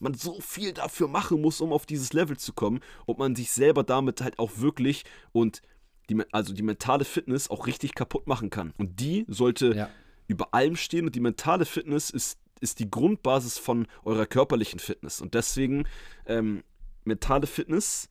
man 0.00 0.14
so 0.14 0.40
viel 0.40 0.72
dafür 0.72 1.08
machen 1.08 1.40
muss, 1.40 1.60
um 1.60 1.72
auf 1.72 1.86
dieses 1.86 2.12
Level 2.12 2.36
zu 2.36 2.52
kommen 2.52 2.80
und 3.06 3.18
man 3.18 3.34
sich 3.34 3.50
selber 3.50 3.82
damit 3.82 4.20
halt 4.20 4.38
auch 4.38 4.58
wirklich 4.58 5.04
und 5.32 5.62
die, 6.08 6.22
also 6.32 6.52
die 6.52 6.62
mentale 6.62 7.04
Fitness 7.04 7.50
auch 7.50 7.66
richtig 7.66 7.94
kaputt 7.94 8.26
machen 8.26 8.50
kann. 8.50 8.72
Und 8.78 9.00
die 9.00 9.24
sollte 9.28 9.74
ja. 9.74 9.90
über 10.28 10.54
allem 10.54 10.76
stehen 10.76 11.06
und 11.06 11.14
die 11.14 11.20
mentale 11.20 11.64
Fitness 11.64 12.10
ist, 12.10 12.38
ist 12.60 12.78
die 12.78 12.90
Grundbasis 12.90 13.58
von 13.58 13.86
eurer 14.04 14.26
körperlichen 14.26 14.78
Fitness. 14.78 15.20
Und 15.20 15.34
deswegen 15.34 15.86
ähm, 16.26 16.62
mentale 17.04 17.46
Fitness 17.46 18.08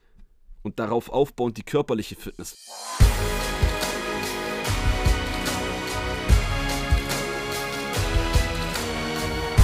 und 0.64 0.80
darauf 0.80 1.10
aufbauend 1.10 1.58
die 1.58 1.64
körperliche 1.64 2.16
Fitness. 2.16 2.58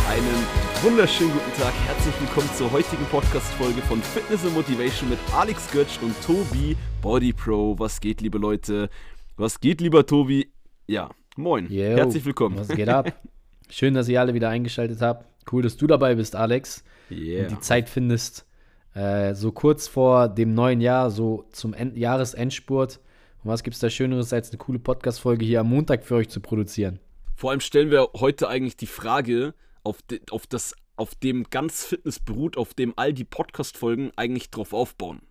Einen 0.07 0.70
wunderschönen 0.83 1.31
guten 1.31 1.61
Tag, 1.61 1.73
herzlich 1.85 2.19
willkommen 2.19 2.49
zur 2.55 2.71
heutigen 2.71 3.05
Podcast-Folge 3.05 3.81
von 3.83 4.01
Fitness 4.01 4.43
and 4.43 4.55
Motivation 4.55 5.09
mit 5.09 5.19
Alex 5.31 5.69
Götsch 5.71 6.01
und 6.01 6.19
Tobi 6.23 6.75
Body 7.03 7.33
Pro. 7.33 7.77
Was 7.77 8.01
geht, 8.01 8.19
liebe 8.21 8.39
Leute? 8.39 8.89
Was 9.37 9.59
geht, 9.59 9.79
lieber 9.79 10.07
Tobi? 10.07 10.51
Ja, 10.87 11.11
moin. 11.35 11.71
Yo, 11.71 11.83
herzlich 11.83 12.25
willkommen. 12.25 12.57
Was 12.57 12.69
geht 12.69 12.89
ab? 12.89 13.13
Schön, 13.69 13.93
dass 13.93 14.07
ihr 14.07 14.19
alle 14.19 14.33
wieder 14.33 14.49
eingeschaltet 14.49 15.01
habt. 15.01 15.27
Cool, 15.51 15.61
dass 15.61 15.77
du 15.77 15.85
dabei 15.85 16.15
bist, 16.15 16.35
Alex. 16.35 16.83
Yeah. 17.11 17.43
Und 17.43 17.51
die 17.51 17.59
Zeit 17.59 17.87
findest, 17.87 18.47
äh, 18.95 19.35
so 19.35 19.51
kurz 19.51 19.87
vor 19.87 20.29
dem 20.29 20.55
neuen 20.55 20.81
Jahr, 20.81 21.11
so 21.11 21.45
zum 21.51 21.75
End 21.75 21.95
Jahresendspurt. 21.95 22.99
Und 23.43 23.51
was 23.51 23.61
gibt 23.61 23.75
es 23.75 23.81
da 23.81 23.89
Schöneres, 23.91 24.33
als 24.33 24.49
eine 24.49 24.57
coole 24.57 24.79
Podcast-Folge 24.79 25.45
hier 25.45 25.59
am 25.59 25.69
Montag 25.69 26.03
für 26.03 26.15
euch 26.15 26.29
zu 26.29 26.39
produzieren? 26.39 26.99
Vor 27.35 27.51
allem 27.51 27.59
stellen 27.59 27.91
wir 27.91 28.09
heute 28.15 28.47
eigentlich 28.47 28.77
die 28.77 28.87
Frage, 28.87 29.53
auf, 29.83 30.01
de, 30.03 30.21
auf, 30.31 30.47
das, 30.47 30.75
auf 30.95 31.15
dem 31.15 31.45
ganz 31.49 31.85
Fitness 31.85 32.19
beruht, 32.19 32.57
auf 32.57 32.73
dem 32.73 32.93
all 32.95 33.13
die 33.13 33.23
Podcast-Folgen 33.23 34.11
eigentlich 34.15 34.49
drauf 34.49 34.73
aufbauen. 34.73 35.21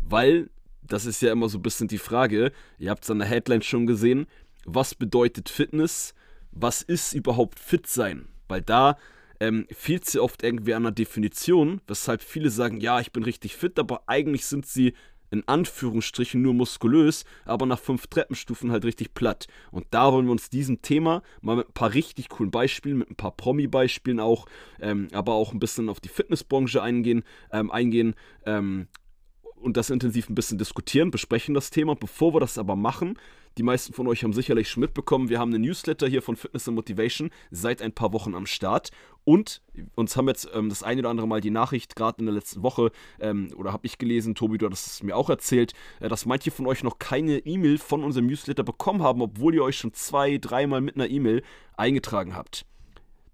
Weil, 0.00 0.50
das 0.82 1.06
ist 1.06 1.22
ja 1.22 1.32
immer 1.32 1.48
so 1.48 1.58
ein 1.58 1.62
bisschen 1.62 1.88
die 1.88 1.98
Frage, 1.98 2.52
ihr 2.78 2.90
habt 2.90 3.04
es 3.04 3.10
an 3.10 3.18
der 3.18 3.28
Headline 3.28 3.62
schon 3.62 3.86
gesehen, 3.86 4.26
was 4.64 4.94
bedeutet 4.94 5.48
Fitness? 5.48 6.14
Was 6.50 6.82
ist 6.82 7.12
überhaupt 7.12 7.58
fit 7.58 7.86
sein? 7.86 8.28
Weil 8.48 8.62
da 8.62 8.96
ähm, 9.40 9.66
fehlt 9.70 10.06
sie 10.06 10.18
oft 10.18 10.42
irgendwie 10.42 10.74
an 10.74 10.84
einer 10.84 10.92
Definition, 10.92 11.80
weshalb 11.86 12.22
viele 12.22 12.50
sagen, 12.50 12.80
ja, 12.80 13.00
ich 13.00 13.12
bin 13.12 13.22
richtig 13.22 13.56
fit, 13.56 13.78
aber 13.78 14.02
eigentlich 14.06 14.46
sind 14.46 14.66
sie 14.66 14.94
in 15.30 15.46
Anführungsstrichen 15.46 16.40
nur 16.40 16.54
muskulös, 16.54 17.24
aber 17.44 17.66
nach 17.66 17.78
fünf 17.78 18.06
Treppenstufen 18.06 18.70
halt 18.70 18.84
richtig 18.84 19.14
platt. 19.14 19.46
Und 19.70 19.86
da 19.90 20.12
wollen 20.12 20.26
wir 20.26 20.32
uns 20.32 20.50
diesem 20.50 20.82
Thema 20.82 21.22
mal 21.40 21.56
mit 21.56 21.68
ein 21.68 21.74
paar 21.74 21.94
richtig 21.94 22.28
coolen 22.28 22.50
Beispielen, 22.50 22.98
mit 22.98 23.10
ein 23.10 23.16
paar 23.16 23.36
Promi-Beispielen 23.36 24.20
auch, 24.20 24.46
ähm, 24.80 25.08
aber 25.12 25.34
auch 25.34 25.52
ein 25.52 25.60
bisschen 25.60 25.88
auf 25.88 26.00
die 26.00 26.08
Fitnessbranche 26.08 26.82
eingehen, 26.82 27.24
ähm, 27.52 27.70
eingehen 27.70 28.14
ähm, 28.44 28.88
und 29.56 29.76
das 29.76 29.90
intensiv 29.90 30.28
ein 30.28 30.34
bisschen 30.34 30.58
diskutieren, 30.58 31.10
besprechen 31.10 31.54
das 31.54 31.70
Thema. 31.70 31.94
Bevor 31.94 32.34
wir 32.34 32.40
das 32.40 32.58
aber 32.58 32.76
machen, 32.76 33.18
die 33.58 33.62
meisten 33.62 33.94
von 33.94 34.06
euch 34.06 34.22
haben 34.22 34.34
sicherlich 34.34 34.68
schon 34.68 34.82
mitbekommen, 34.82 35.30
wir 35.30 35.38
haben 35.38 35.52
einen 35.52 35.64
Newsletter 35.64 36.06
hier 36.06 36.20
von 36.20 36.36
Fitness 36.36 36.68
and 36.68 36.76
Motivation 36.76 37.30
seit 37.50 37.80
ein 37.80 37.92
paar 37.92 38.12
Wochen 38.12 38.34
am 38.34 38.46
Start. 38.46 38.90
Und 39.26 39.60
uns 39.96 40.16
haben 40.16 40.28
jetzt 40.28 40.48
ähm, 40.54 40.68
das 40.68 40.84
eine 40.84 41.00
oder 41.00 41.10
andere 41.10 41.26
Mal 41.26 41.40
die 41.40 41.50
Nachricht, 41.50 41.96
gerade 41.96 42.20
in 42.20 42.26
der 42.26 42.34
letzten 42.36 42.62
Woche, 42.62 42.92
ähm, 43.18 43.52
oder 43.56 43.72
habe 43.72 43.84
ich 43.84 43.98
gelesen, 43.98 44.36
Tobi, 44.36 44.56
du 44.56 44.70
hast 44.70 44.86
es 44.86 45.02
mir 45.02 45.16
auch 45.16 45.28
erzählt, 45.28 45.72
äh, 45.98 46.08
dass 46.08 46.26
manche 46.26 46.52
von 46.52 46.64
euch 46.68 46.84
noch 46.84 47.00
keine 47.00 47.38
E-Mail 47.38 47.78
von 47.78 48.04
unserem 48.04 48.28
Newsletter 48.28 48.62
bekommen 48.62 49.02
haben, 49.02 49.20
obwohl 49.20 49.52
ihr 49.52 49.64
euch 49.64 49.78
schon 49.78 49.92
zwei, 49.92 50.38
dreimal 50.38 50.80
mit 50.80 50.94
einer 50.94 51.10
E-Mail 51.10 51.42
eingetragen 51.76 52.36
habt. 52.36 52.66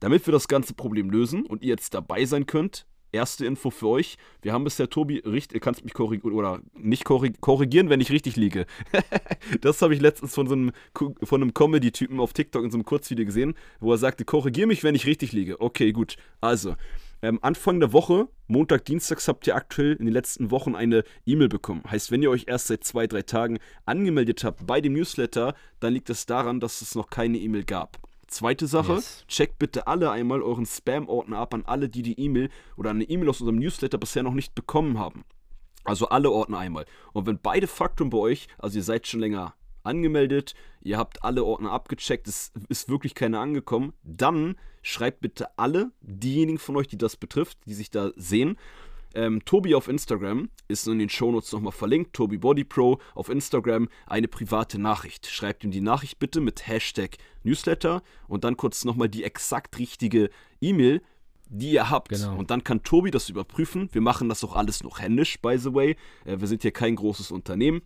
Damit 0.00 0.26
wir 0.26 0.32
das 0.32 0.48
ganze 0.48 0.72
Problem 0.72 1.10
lösen 1.10 1.44
und 1.44 1.62
ihr 1.62 1.68
jetzt 1.68 1.92
dabei 1.92 2.24
sein 2.24 2.46
könnt, 2.46 2.86
erste 3.12 3.46
Info 3.46 3.70
für 3.70 3.88
euch. 3.88 4.16
Wir 4.40 4.52
haben 4.52 4.64
bisher, 4.64 4.90
Tobi, 4.90 5.18
richtig, 5.18 5.62
kannst 5.62 5.84
mich 5.84 5.94
korrigieren 5.94 6.34
oder 6.34 6.60
nicht 6.74 7.04
korrigieren, 7.04 7.90
wenn 7.90 8.00
ich 8.00 8.10
richtig 8.10 8.36
liege. 8.36 8.66
das 9.60 9.80
habe 9.82 9.94
ich 9.94 10.00
letztens 10.00 10.34
von 10.34 10.46
so 10.46 10.54
einem, 10.54 10.72
von 11.22 11.42
einem 11.42 11.54
Comedy-Typen 11.54 12.18
auf 12.20 12.32
TikTok 12.32 12.64
in 12.64 12.70
so 12.70 12.76
einem 12.76 12.84
Kurzvideo 12.84 13.26
gesehen, 13.26 13.54
wo 13.80 13.92
er 13.92 13.98
sagte, 13.98 14.24
korrigier 14.24 14.66
mich, 14.66 14.82
wenn 14.82 14.94
ich 14.94 15.06
richtig 15.06 15.32
liege. 15.32 15.60
Okay, 15.60 15.92
gut. 15.92 16.16
Also, 16.40 16.74
ähm, 17.24 17.38
Anfang 17.40 17.78
der 17.78 17.92
Woche, 17.92 18.28
Montag, 18.48 18.84
Dienstags, 18.84 19.28
habt 19.28 19.46
ihr 19.46 19.54
aktuell 19.54 19.92
in 19.92 20.06
den 20.06 20.12
letzten 20.12 20.50
Wochen 20.50 20.74
eine 20.74 21.04
E-Mail 21.24 21.48
bekommen. 21.48 21.82
Heißt, 21.88 22.10
wenn 22.10 22.22
ihr 22.22 22.30
euch 22.30 22.44
erst 22.48 22.66
seit 22.66 22.82
zwei, 22.82 23.06
drei 23.06 23.22
Tagen 23.22 23.58
angemeldet 23.86 24.42
habt 24.42 24.66
bei 24.66 24.80
dem 24.80 24.94
Newsletter, 24.94 25.54
dann 25.78 25.92
liegt 25.92 26.10
es 26.10 26.26
daran, 26.26 26.58
dass 26.58 26.82
es 26.82 26.96
noch 26.96 27.10
keine 27.10 27.38
E-Mail 27.38 27.64
gab. 27.64 27.98
Zweite 28.32 28.66
Sache, 28.66 28.94
yes. 28.94 29.24
checkt 29.28 29.58
bitte 29.58 29.86
alle 29.86 30.10
einmal 30.10 30.42
euren 30.42 30.64
Spam-Ordner 30.64 31.36
ab 31.36 31.52
an 31.52 31.64
alle, 31.66 31.90
die 31.90 32.00
die 32.00 32.18
E-Mail 32.18 32.48
oder 32.76 32.88
eine 32.88 33.04
E-Mail 33.04 33.28
aus 33.28 33.40
unserem 33.42 33.58
Newsletter 33.58 33.98
bisher 33.98 34.22
noch 34.22 34.32
nicht 34.32 34.54
bekommen 34.54 34.98
haben. 34.98 35.24
Also 35.84 36.08
alle 36.08 36.30
Ordner 36.30 36.58
einmal. 36.58 36.86
Und 37.12 37.26
wenn 37.26 37.38
beide 37.38 37.66
Faktoren 37.66 38.08
bei 38.08 38.16
euch, 38.16 38.48
also 38.58 38.78
ihr 38.78 38.84
seid 38.84 39.06
schon 39.06 39.20
länger 39.20 39.54
angemeldet, 39.82 40.54
ihr 40.80 40.96
habt 40.96 41.22
alle 41.24 41.44
Ordner 41.44 41.72
abgecheckt, 41.72 42.26
es 42.26 42.52
ist 42.68 42.88
wirklich 42.88 43.14
keiner 43.14 43.40
angekommen, 43.40 43.92
dann 44.02 44.56
schreibt 44.80 45.20
bitte 45.20 45.58
alle, 45.58 45.92
diejenigen 46.00 46.58
von 46.58 46.76
euch, 46.76 46.88
die 46.88 46.98
das 46.98 47.16
betrifft, 47.16 47.58
die 47.66 47.74
sich 47.74 47.90
da 47.90 48.12
sehen, 48.16 48.56
ähm, 49.14 49.44
Tobi 49.44 49.74
auf 49.74 49.88
Instagram 49.88 50.50
ist 50.68 50.86
in 50.86 50.98
den 50.98 51.08
Shownotes 51.08 51.52
nochmal 51.52 51.72
verlinkt. 51.72 52.14
Tobi 52.14 52.38
Body 52.38 52.64
Pro 52.64 52.98
auf 53.14 53.28
Instagram 53.28 53.88
eine 54.06 54.28
private 54.28 54.78
Nachricht. 54.78 55.26
Schreibt 55.26 55.64
ihm 55.64 55.70
die 55.70 55.80
Nachricht 55.80 56.18
bitte 56.18 56.40
mit 56.40 56.66
Hashtag 56.66 57.16
Newsletter 57.42 58.02
und 58.28 58.44
dann 58.44 58.56
kurz 58.56 58.84
nochmal 58.84 59.08
die 59.08 59.24
exakt 59.24 59.78
richtige 59.78 60.30
E-Mail, 60.60 61.02
die 61.48 61.72
ihr 61.72 61.90
habt. 61.90 62.10
Genau. 62.10 62.36
Und 62.36 62.50
dann 62.50 62.64
kann 62.64 62.82
Tobi 62.82 63.10
das 63.10 63.28
überprüfen. 63.28 63.88
Wir 63.92 64.00
machen 64.00 64.28
das 64.28 64.42
auch 64.44 64.56
alles 64.56 64.82
noch 64.82 65.00
händisch, 65.00 65.40
by 65.40 65.58
the 65.58 65.74
way. 65.74 65.96
Äh, 66.24 66.40
wir 66.40 66.48
sind 66.48 66.62
hier 66.62 66.72
kein 66.72 66.96
großes 66.96 67.30
Unternehmen. 67.30 67.82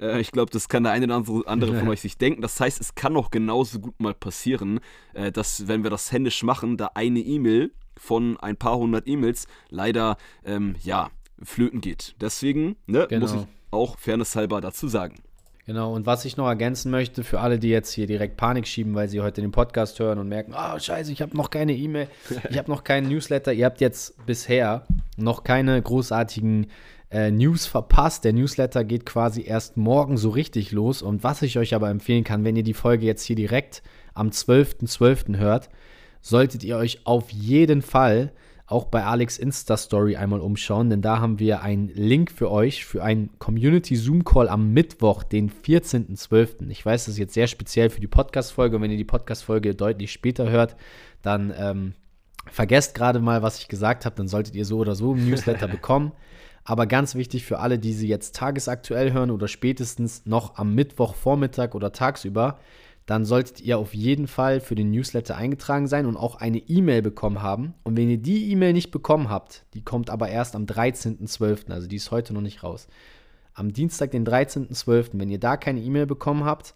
Äh, 0.00 0.20
ich 0.20 0.30
glaube, 0.30 0.50
das 0.50 0.68
kann 0.68 0.84
der 0.84 0.92
eine 0.92 1.06
oder 1.06 1.48
andere 1.48 1.78
von 1.78 1.88
euch 1.88 2.00
sich 2.00 2.18
denken. 2.18 2.42
Das 2.42 2.60
heißt, 2.60 2.80
es 2.80 2.94
kann 2.94 3.16
auch 3.16 3.30
genauso 3.30 3.80
gut 3.80 3.98
mal 4.00 4.14
passieren, 4.14 4.80
äh, 5.14 5.32
dass, 5.32 5.68
wenn 5.68 5.82
wir 5.82 5.90
das 5.90 6.12
händisch 6.12 6.42
machen, 6.42 6.76
da 6.76 6.90
eine 6.94 7.20
E-Mail 7.20 7.72
von 7.98 8.38
ein 8.38 8.56
paar 8.56 8.78
hundert 8.78 9.06
E-Mails 9.06 9.46
leider, 9.68 10.16
ähm, 10.44 10.76
ja, 10.82 11.10
flöten 11.42 11.80
geht. 11.80 12.14
Deswegen 12.20 12.76
ne, 12.86 13.06
genau. 13.08 13.26
muss 13.26 13.34
ich 13.34 13.46
auch 13.70 13.98
fairnesshalber 13.98 14.60
dazu 14.60 14.88
sagen. 14.88 15.16
Genau, 15.68 15.94
und 15.94 16.06
was 16.06 16.24
ich 16.24 16.38
noch 16.38 16.46
ergänzen 16.46 16.90
möchte 16.90 17.22
für 17.22 17.40
alle, 17.40 17.58
die 17.58 17.68
jetzt 17.68 17.92
hier 17.92 18.06
direkt 18.06 18.38
Panik 18.38 18.66
schieben, 18.66 18.94
weil 18.94 19.10
sie 19.10 19.20
heute 19.20 19.42
den 19.42 19.50
Podcast 19.50 19.98
hören 19.98 20.18
und 20.18 20.26
merken, 20.26 20.54
oh 20.56 20.78
scheiße, 20.78 21.12
ich 21.12 21.20
habe 21.20 21.36
noch 21.36 21.50
keine 21.50 21.74
E-Mail, 21.74 22.08
ich 22.48 22.56
habe 22.56 22.70
noch 22.70 22.84
keinen 22.84 23.10
Newsletter. 23.10 23.52
Ihr 23.52 23.66
habt 23.66 23.82
jetzt 23.82 24.24
bisher 24.24 24.86
noch 25.18 25.44
keine 25.44 25.80
großartigen 25.82 26.68
äh, 27.10 27.30
News 27.30 27.66
verpasst. 27.66 28.24
Der 28.24 28.32
Newsletter 28.32 28.82
geht 28.82 29.04
quasi 29.04 29.42
erst 29.42 29.76
morgen 29.76 30.16
so 30.16 30.30
richtig 30.30 30.72
los. 30.72 31.02
Und 31.02 31.22
was 31.22 31.42
ich 31.42 31.58
euch 31.58 31.74
aber 31.74 31.90
empfehlen 31.90 32.24
kann, 32.24 32.44
wenn 32.44 32.56
ihr 32.56 32.62
die 32.62 32.72
Folge 32.72 33.04
jetzt 33.04 33.24
hier 33.24 33.36
direkt 33.36 33.82
am 34.14 34.28
12.12. 34.28 34.86
.12. 34.86 35.36
hört, 35.36 35.68
solltet 36.20 36.64
ihr 36.64 36.76
euch 36.76 37.06
auf 37.06 37.30
jeden 37.30 37.82
Fall 37.82 38.32
auch 38.68 38.84
bei 38.84 39.02
Alex 39.02 39.38
Insta-Story 39.38 40.16
einmal 40.16 40.40
umschauen, 40.40 40.90
denn 40.90 41.00
da 41.00 41.20
haben 41.20 41.38
wir 41.38 41.62
einen 41.62 41.88
Link 41.88 42.30
für 42.30 42.50
euch 42.50 42.84
für 42.84 43.02
einen 43.02 43.30
Community-Zoom-Call 43.38 44.46
am 44.48 44.72
Mittwoch, 44.74 45.22
den 45.22 45.50
14.12. 45.50 46.68
Ich 46.68 46.84
weiß, 46.84 47.06
das 47.06 47.14
ist 47.14 47.18
jetzt 47.18 47.32
sehr 47.32 47.46
speziell 47.46 47.88
für 47.88 48.00
die 48.00 48.06
Podcast-Folge 48.06 48.76
und 48.76 48.82
wenn 48.82 48.90
ihr 48.90 48.98
die 48.98 49.04
Podcast-Folge 49.04 49.74
deutlich 49.74 50.12
später 50.12 50.50
hört, 50.50 50.76
dann 51.22 51.52
ähm, 51.56 51.94
vergesst 52.46 52.94
gerade 52.94 53.20
mal, 53.20 53.42
was 53.42 53.58
ich 53.58 53.68
gesagt 53.68 54.04
habe, 54.04 54.16
dann 54.16 54.28
solltet 54.28 54.54
ihr 54.54 54.66
so 54.66 54.76
oder 54.76 54.94
so 54.94 55.14
ein 55.14 55.28
Newsletter 55.28 55.68
bekommen. 55.68 56.12
Aber 56.62 56.86
ganz 56.86 57.14
wichtig 57.14 57.46
für 57.46 57.60
alle, 57.60 57.78
die 57.78 57.94
sie 57.94 58.08
jetzt 58.08 58.36
tagesaktuell 58.36 59.14
hören 59.14 59.30
oder 59.30 59.48
spätestens 59.48 60.26
noch 60.26 60.58
am 60.58 60.74
Mittwochvormittag 60.74 61.74
oder 61.74 61.92
tagsüber, 61.92 62.58
dann 63.08 63.24
solltet 63.24 63.62
ihr 63.62 63.78
auf 63.78 63.94
jeden 63.94 64.26
Fall 64.26 64.60
für 64.60 64.74
den 64.74 64.90
Newsletter 64.90 65.34
eingetragen 65.34 65.86
sein 65.86 66.04
und 66.04 66.18
auch 66.18 66.34
eine 66.34 66.58
E-Mail 66.58 67.00
bekommen 67.00 67.40
haben. 67.40 67.72
Und 67.82 67.96
wenn 67.96 68.10
ihr 68.10 68.18
die 68.18 68.52
E-Mail 68.52 68.74
nicht 68.74 68.90
bekommen 68.90 69.30
habt, 69.30 69.64
die 69.72 69.80
kommt 69.80 70.10
aber 70.10 70.28
erst 70.28 70.54
am 70.54 70.66
13.12., 70.66 71.70
also 71.70 71.88
die 71.88 71.96
ist 71.96 72.10
heute 72.10 72.34
noch 72.34 72.42
nicht 72.42 72.62
raus. 72.62 72.86
Am 73.54 73.72
Dienstag, 73.72 74.10
den 74.10 74.26
13.12., 74.26 75.12
wenn 75.14 75.30
ihr 75.30 75.40
da 75.40 75.56
keine 75.56 75.80
E-Mail 75.80 76.04
bekommen 76.04 76.44
habt, 76.44 76.74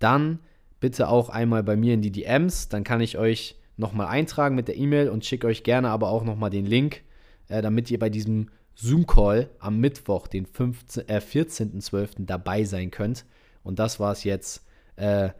dann 0.00 0.40
bitte 0.80 1.08
auch 1.08 1.28
einmal 1.28 1.62
bei 1.62 1.76
mir 1.76 1.94
in 1.94 2.02
die 2.02 2.10
DMs, 2.10 2.68
dann 2.68 2.82
kann 2.82 3.00
ich 3.00 3.16
euch 3.16 3.54
nochmal 3.76 4.08
eintragen 4.08 4.56
mit 4.56 4.66
der 4.66 4.76
E-Mail 4.76 5.08
und 5.08 5.24
schicke 5.24 5.46
euch 5.46 5.62
gerne 5.62 5.90
aber 5.90 6.08
auch 6.08 6.24
nochmal 6.24 6.50
den 6.50 6.66
Link, 6.66 7.02
äh, 7.46 7.62
damit 7.62 7.88
ihr 7.92 8.00
bei 8.00 8.10
diesem 8.10 8.50
Zoom-Call 8.74 9.48
am 9.60 9.78
Mittwoch, 9.78 10.26
den 10.26 10.44
äh, 10.44 10.48
14.12. 10.48 12.26
dabei 12.26 12.64
sein 12.64 12.90
könnt. 12.90 13.24
Und 13.62 13.78
das 13.78 14.00
war 14.00 14.10
es 14.10 14.24
jetzt 14.24 14.64
äh, 14.98 15.30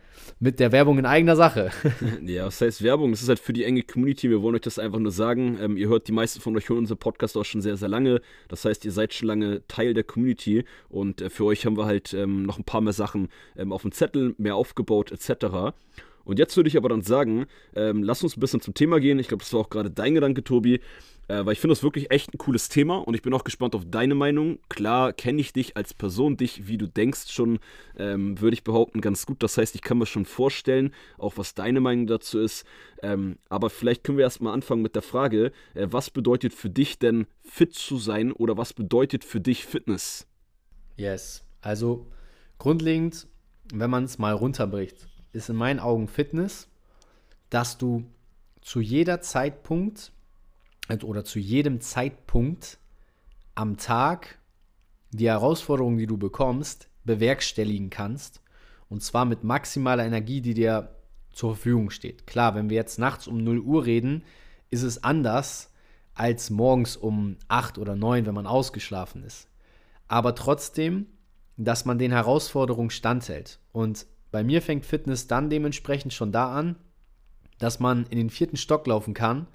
mit 0.41 0.61
der 0.61 0.73
Werbung 0.73 0.99
in 0.99 1.07
eigener 1.07 1.37
Sache. 1.37 1.71
ja, 2.25 2.47
was 2.47 2.61
heißt 2.61 2.83
Werbung? 2.83 3.11
Das 3.11 3.23
ist 3.23 3.29
halt 3.29 3.39
für 3.39 3.53
die 3.53 3.65
enge 3.65 3.83
Community. 3.83 4.31
Wir 4.31 4.43
wollen 4.43 4.55
euch 4.55 4.63
das 4.63 4.79
einfach 4.79 4.99
nur 4.99 5.11
sagen. 5.11 5.59
Ähm, 5.61 5.77
ihr 5.77 5.89
hört, 5.89 6.09
die 6.09 6.13
meisten 6.13 6.41
von 6.41 6.57
euch 6.57 6.69
hören 6.69 6.79
unseren 6.79 6.99
Podcast 6.99 7.37
auch 7.37 7.45
schon 7.45 7.61
sehr, 7.61 7.77
sehr 7.77 7.89
lange. 7.89 8.21
Das 8.49 8.65
heißt, 8.65 8.85
ihr 8.85 8.93
seid 8.93 9.15
schon 9.15 9.29
lange 9.29 9.67
Teil 9.69 9.95
der 9.95 10.05
Community 10.05 10.65
und 10.89 11.21
äh, 11.21 11.31
für 11.31 11.45
euch 11.45 11.67
haben 11.67 11.77
wir 11.77 11.87
halt 11.87 12.15
ähm, 12.15 12.45
noch 12.45 12.59
ein 12.59 12.65
paar 12.65 12.81
mehr 12.81 12.93
Sachen 12.93 13.29
ähm, 13.57 13.73
auf 13.73 13.83
dem 13.83 13.93
Zettel, 13.93 14.35
mehr 14.39 14.55
aufgebaut 14.55 15.13
etc. 15.13 15.75
Und 16.29 16.39
jetzt 16.39 16.55
würde 16.59 16.69
ich 16.69 16.77
aber 16.77 16.91
dann 16.91 17.01
sagen, 17.01 17.47
ähm, 17.75 18.03
lass 18.03 18.23
uns 18.23 18.37
ein 18.37 18.41
bisschen 18.41 18.61
zum 18.61 18.75
Thema 18.75 19.01
gehen. 19.01 19.19
Ich 19.19 19.29
glaube, 19.29 19.43
das 19.43 19.53
war 19.55 19.61
auch 19.61 19.71
gerade 19.71 19.91
dein 19.91 20.15
Gedanke, 20.15 20.45
Tobi. 20.45 20.81
Äh, 21.27 21.47
weil 21.47 21.55
ich 21.55 21.61
finde 21.61 21.73
das 21.73 21.83
wirklich 21.83 22.11
echt 22.11 22.35
ein 22.35 22.39
cooles 22.39 22.69
Thema 22.69 22.99
und 22.99 23.15
ich 23.15 23.23
bin 23.23 23.33
auch 23.33 23.45
gespannt 23.45 23.75
auf 23.75 23.85
deine 23.87 24.15
Meinung. 24.15 24.59
Klar 24.69 25.15
kenne 25.15 25.41
ich 25.41 25.55
dich 25.55 25.75
als 25.75 25.95
Person, 25.95 26.37
dich, 26.37 26.69
wie 26.69 26.77
du 26.77 26.87
denkst, 26.87 27.33
schon, 27.33 27.61
ähm, 27.97 28.39
würde 28.43 28.53
ich 28.53 28.63
behaupten, 28.63 29.01
ganz 29.01 29.25
gut. 29.25 29.43
Das 29.43 29.57
heißt, 29.57 29.75
ich 29.75 29.81
kann 29.81 29.97
mir 29.97 30.05
schon 30.05 30.27
vorstellen, 30.27 30.93
auch 31.17 31.39
was 31.39 31.55
deine 31.55 31.81
Meinung 31.81 32.07
dazu 32.07 32.41
ist. 32.41 32.67
Ähm, 33.03 33.39
aber 33.49 33.71
vielleicht 33.71 34.05
können 34.05 34.19
wir 34.19 34.25
erstmal 34.25 34.53
anfangen 34.53 34.83
mit 34.83 34.97
der 34.97 35.03
Frage, 35.03 35.53
äh, 35.75 35.87
was 35.91 36.11
bedeutet 36.11 36.53
für 36.53 36.69
dich 36.69 36.99
denn 36.99 37.27
fit 37.43 37.73
zu 37.73 37.97
sein 37.97 38.33
oder 38.33 38.59
was 38.59 38.75
bedeutet 38.75 39.25
für 39.25 39.41
dich 39.41 39.65
Fitness? 39.65 40.27
Yes, 40.97 41.43
also 41.63 42.07
grundlegend, 42.59 43.27
wenn 43.73 43.89
man 43.89 44.05
es 44.05 44.19
mal 44.19 44.33
runterbricht, 44.33 45.08
ist 45.33 45.49
in 45.49 45.57
meinen 45.57 45.81
Augen 45.81 46.09
Fitness, 46.09 46.69
dass 47.51 47.79
du 47.79 48.05
zu 48.61 48.81
jeder 48.81 49.21
Zeitpunkt 49.21 50.13
oder 51.03 51.25
zu 51.25 51.39
jedem 51.39 51.81
Zeitpunkt 51.81 52.79
am 53.55 53.77
Tag 53.77 54.39
die 55.11 55.29
Herausforderungen, 55.29 55.99
die 55.99 56.07
du 56.07 56.17
bekommst, 56.17 56.89
bewerkstelligen 57.05 57.91
kannst. 57.91 58.43
Und 58.89 59.03
zwar 59.03 59.25
mit 59.25 59.45
maximaler 59.45 60.05
Energie, 60.05 60.41
die 60.41 60.55
dir 60.55 60.95
zur 61.33 61.55
Verfügung 61.55 61.91
steht. 61.91 62.27
Klar, 62.27 62.55
wenn 62.55 62.71
wir 62.71 62.77
jetzt 62.77 62.99
nachts 62.99 63.27
um 63.27 63.43
0 63.43 63.61
Uhr 63.61 63.85
reden, 63.85 64.25
ist 64.71 64.83
es 64.83 65.03
anders 65.05 65.73
als 66.15 66.51
morgens 66.51 66.97
um 66.97 67.37
8 67.49 67.79
oder 67.79 67.97
9, 67.97 68.27
wenn 68.27 68.35
man 68.35 68.47
ausgeschlafen 68.47 69.23
ist. 69.23 69.49
Aber 70.09 70.35
trotzdem, 70.35 71.07
dass 71.57 71.85
man 71.85 71.99
den 71.99 72.13
Herausforderungen 72.13 72.91
standhält. 72.91 73.61
Und 73.73 74.07
bei 74.31 74.45
mir 74.45 74.63
fängt 74.63 74.87
Fitness 74.87 75.27
dann 75.27 75.51
dementsprechend 75.51 76.13
schon 76.13 76.33
da 76.33 76.53
an, 76.53 76.77
dass 77.59 77.81
man 77.81 78.07
in 78.07 78.19
den 78.19 78.31
vierten 78.31 78.57
Stock 78.57 78.87
laufen 78.87 79.15
kann 79.15 79.47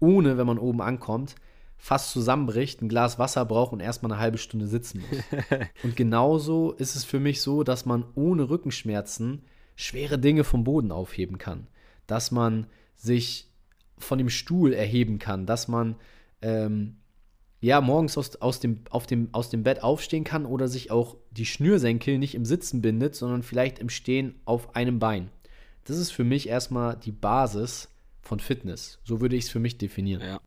ohne, 0.00 0.38
wenn 0.38 0.46
man 0.46 0.58
oben 0.58 0.82
ankommt, 0.82 1.34
fast 1.78 2.10
zusammenbricht, 2.12 2.80
ein 2.80 2.88
Glas 2.88 3.18
Wasser 3.18 3.44
braucht 3.44 3.72
und 3.72 3.80
erstmal 3.80 4.12
eine 4.12 4.20
halbe 4.20 4.38
Stunde 4.38 4.66
sitzen 4.66 5.02
muss. 5.08 5.40
und 5.82 5.96
genauso 5.96 6.72
ist 6.72 6.96
es 6.96 7.04
für 7.04 7.20
mich 7.20 7.42
so, 7.42 7.62
dass 7.62 7.86
man 7.86 8.04
ohne 8.14 8.48
Rückenschmerzen 8.48 9.42
schwere 9.74 10.18
Dinge 10.18 10.44
vom 10.44 10.64
Boden 10.64 10.90
aufheben 10.90 11.38
kann. 11.38 11.66
Dass 12.06 12.30
man 12.30 12.66
sich 12.94 13.50
von 13.98 14.18
dem 14.18 14.30
Stuhl 14.30 14.72
erheben 14.72 15.18
kann, 15.18 15.46
dass 15.46 15.68
man 15.68 15.96
ähm, 16.42 16.96
ja 17.60 17.80
morgens 17.80 18.18
aus, 18.18 18.36
aus, 18.36 18.60
dem, 18.60 18.80
auf 18.90 19.06
dem, 19.06 19.28
aus 19.32 19.50
dem 19.50 19.62
Bett 19.62 19.82
aufstehen 19.82 20.24
kann 20.24 20.46
oder 20.46 20.68
sich 20.68 20.90
auch 20.90 21.16
die 21.30 21.46
Schnürsenkel 21.46 22.18
nicht 22.18 22.34
im 22.34 22.44
Sitzen 22.44 22.82
bindet, 22.82 23.14
sondern 23.14 23.42
vielleicht 23.42 23.78
im 23.78 23.88
Stehen 23.88 24.34
auf 24.44 24.74
einem 24.76 24.98
Bein. 24.98 25.30
Das 25.84 25.98
ist 25.98 26.10
für 26.10 26.24
mich 26.24 26.48
erstmal 26.48 26.96
die 26.96 27.12
Basis, 27.12 27.88
von 28.26 28.40
Fitness. 28.40 28.98
So 29.04 29.20
würde 29.20 29.36
ich 29.36 29.44
es 29.44 29.50
für 29.50 29.60
mich 29.60 29.78
definieren. 29.78 30.20
Ja. 30.20 30.40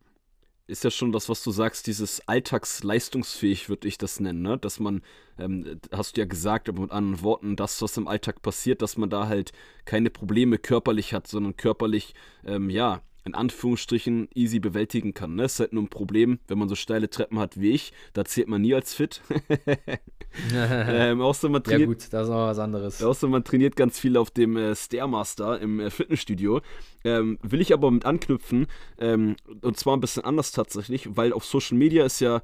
Ist 0.68 0.84
ja 0.84 0.92
schon 0.92 1.12
das, 1.12 1.30
was 1.30 1.44
du 1.44 1.50
sagst, 1.50 1.88
dieses 1.88 2.28
alltagsleistungsfähig 2.28 3.70
würde 3.70 3.88
ich 3.88 3.98
das 3.98 4.20
nennen, 4.20 4.44
ne? 4.44 4.60
Dass 4.60 4.80
man, 4.80 5.02
ähm, 5.40 5.80
hast 5.92 6.16
du 6.16 6.22
ja 6.22 6.28
gesagt, 6.28 6.70
aber 6.70 6.82
mit 6.82 6.92
anderen 6.92 7.24
Worten, 7.24 7.56
das, 7.56 7.82
was 7.82 7.98
im 7.98 8.08
Alltag 8.08 8.44
passiert, 8.44 8.84
dass 8.84 8.96
man 8.96 9.10
da 9.10 9.28
halt 9.28 9.52
keine 9.86 10.12
Probleme 10.12 10.60
körperlich 10.60 11.16
hat, 11.16 11.26
sondern 11.26 11.58
körperlich, 11.58 12.14
ähm, 12.46 12.70
ja, 12.70 13.02
in 13.30 13.36
Anführungsstrichen 13.36 14.28
easy 14.34 14.60
bewältigen 14.60 15.14
kann. 15.14 15.36
Ne? 15.36 15.44
Ist 15.44 15.60
halt 15.60 15.72
nur 15.72 15.84
ein 15.84 15.90
Problem, 15.90 16.40
wenn 16.48 16.58
man 16.58 16.68
so 16.68 16.76
steile 16.76 17.10
Treppen 17.10 17.38
hat 17.38 17.60
wie 17.60 17.72
ich, 17.72 17.94
da 18.14 18.26
zählt 18.26 18.48
man 18.48 18.62
nie 18.62 18.74
als 18.74 18.94
fit. 18.96 19.22
ähm, 20.54 21.22
außer 21.22 21.50
man 21.50 21.64
trainiert, 21.64 21.82
ja 21.82 21.86
gut, 21.86 22.08
das 22.12 22.24
ist 22.24 22.30
noch 22.30 22.48
was 22.48 22.60
anderes. 22.60 23.04
Außer 23.04 23.28
man 23.28 23.44
trainiert 23.44 23.76
ganz 23.76 24.00
viel 24.00 24.18
auf 24.18 24.32
dem 24.32 24.58
äh, 24.58 24.76
Stairmaster 24.76 25.60
im 25.60 25.80
äh, 25.80 25.92
Fitnessstudio. 25.92 26.62
Ähm, 27.04 27.38
will 27.42 27.62
ich 27.62 27.74
aber 27.74 27.92
mit 27.92 28.06
anknüpfen, 28.06 28.68
ähm, 29.00 29.36
und 29.62 29.78
zwar 29.78 29.96
ein 29.96 30.02
bisschen 30.02 30.24
anders 30.26 30.52
tatsächlich, 30.52 31.16
weil 31.16 31.34
auf 31.34 31.46
Social 31.46 31.78
Media 31.78 32.04
ist 32.06 32.20
ja 32.20 32.42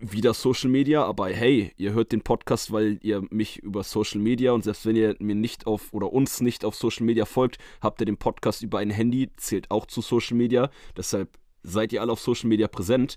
wieder 0.00 0.34
Social 0.34 0.70
Media, 0.70 1.04
aber 1.04 1.28
hey, 1.28 1.72
ihr 1.76 1.92
hört 1.92 2.12
den 2.12 2.22
Podcast, 2.22 2.72
weil 2.72 2.98
ihr 3.02 3.22
mich 3.30 3.58
über 3.58 3.82
Social 3.82 4.20
Media 4.20 4.52
und 4.52 4.64
selbst 4.64 4.86
wenn 4.86 4.96
ihr 4.96 5.16
mir 5.18 5.34
nicht 5.34 5.66
auf 5.66 5.92
oder 5.92 6.12
uns 6.12 6.40
nicht 6.40 6.64
auf 6.64 6.74
Social 6.74 7.04
Media 7.06 7.24
folgt, 7.24 7.58
habt 7.80 8.00
ihr 8.00 8.06
den 8.06 8.16
Podcast 8.16 8.62
über 8.62 8.78
ein 8.78 8.90
Handy, 8.90 9.30
zählt 9.36 9.70
auch 9.70 9.86
zu 9.86 10.02
Social 10.02 10.36
Media. 10.36 10.70
Deshalb 10.96 11.38
seid 11.62 11.92
ihr 11.92 12.00
alle 12.00 12.12
auf 12.12 12.20
Social 12.20 12.48
Media 12.48 12.68
präsent. 12.68 13.16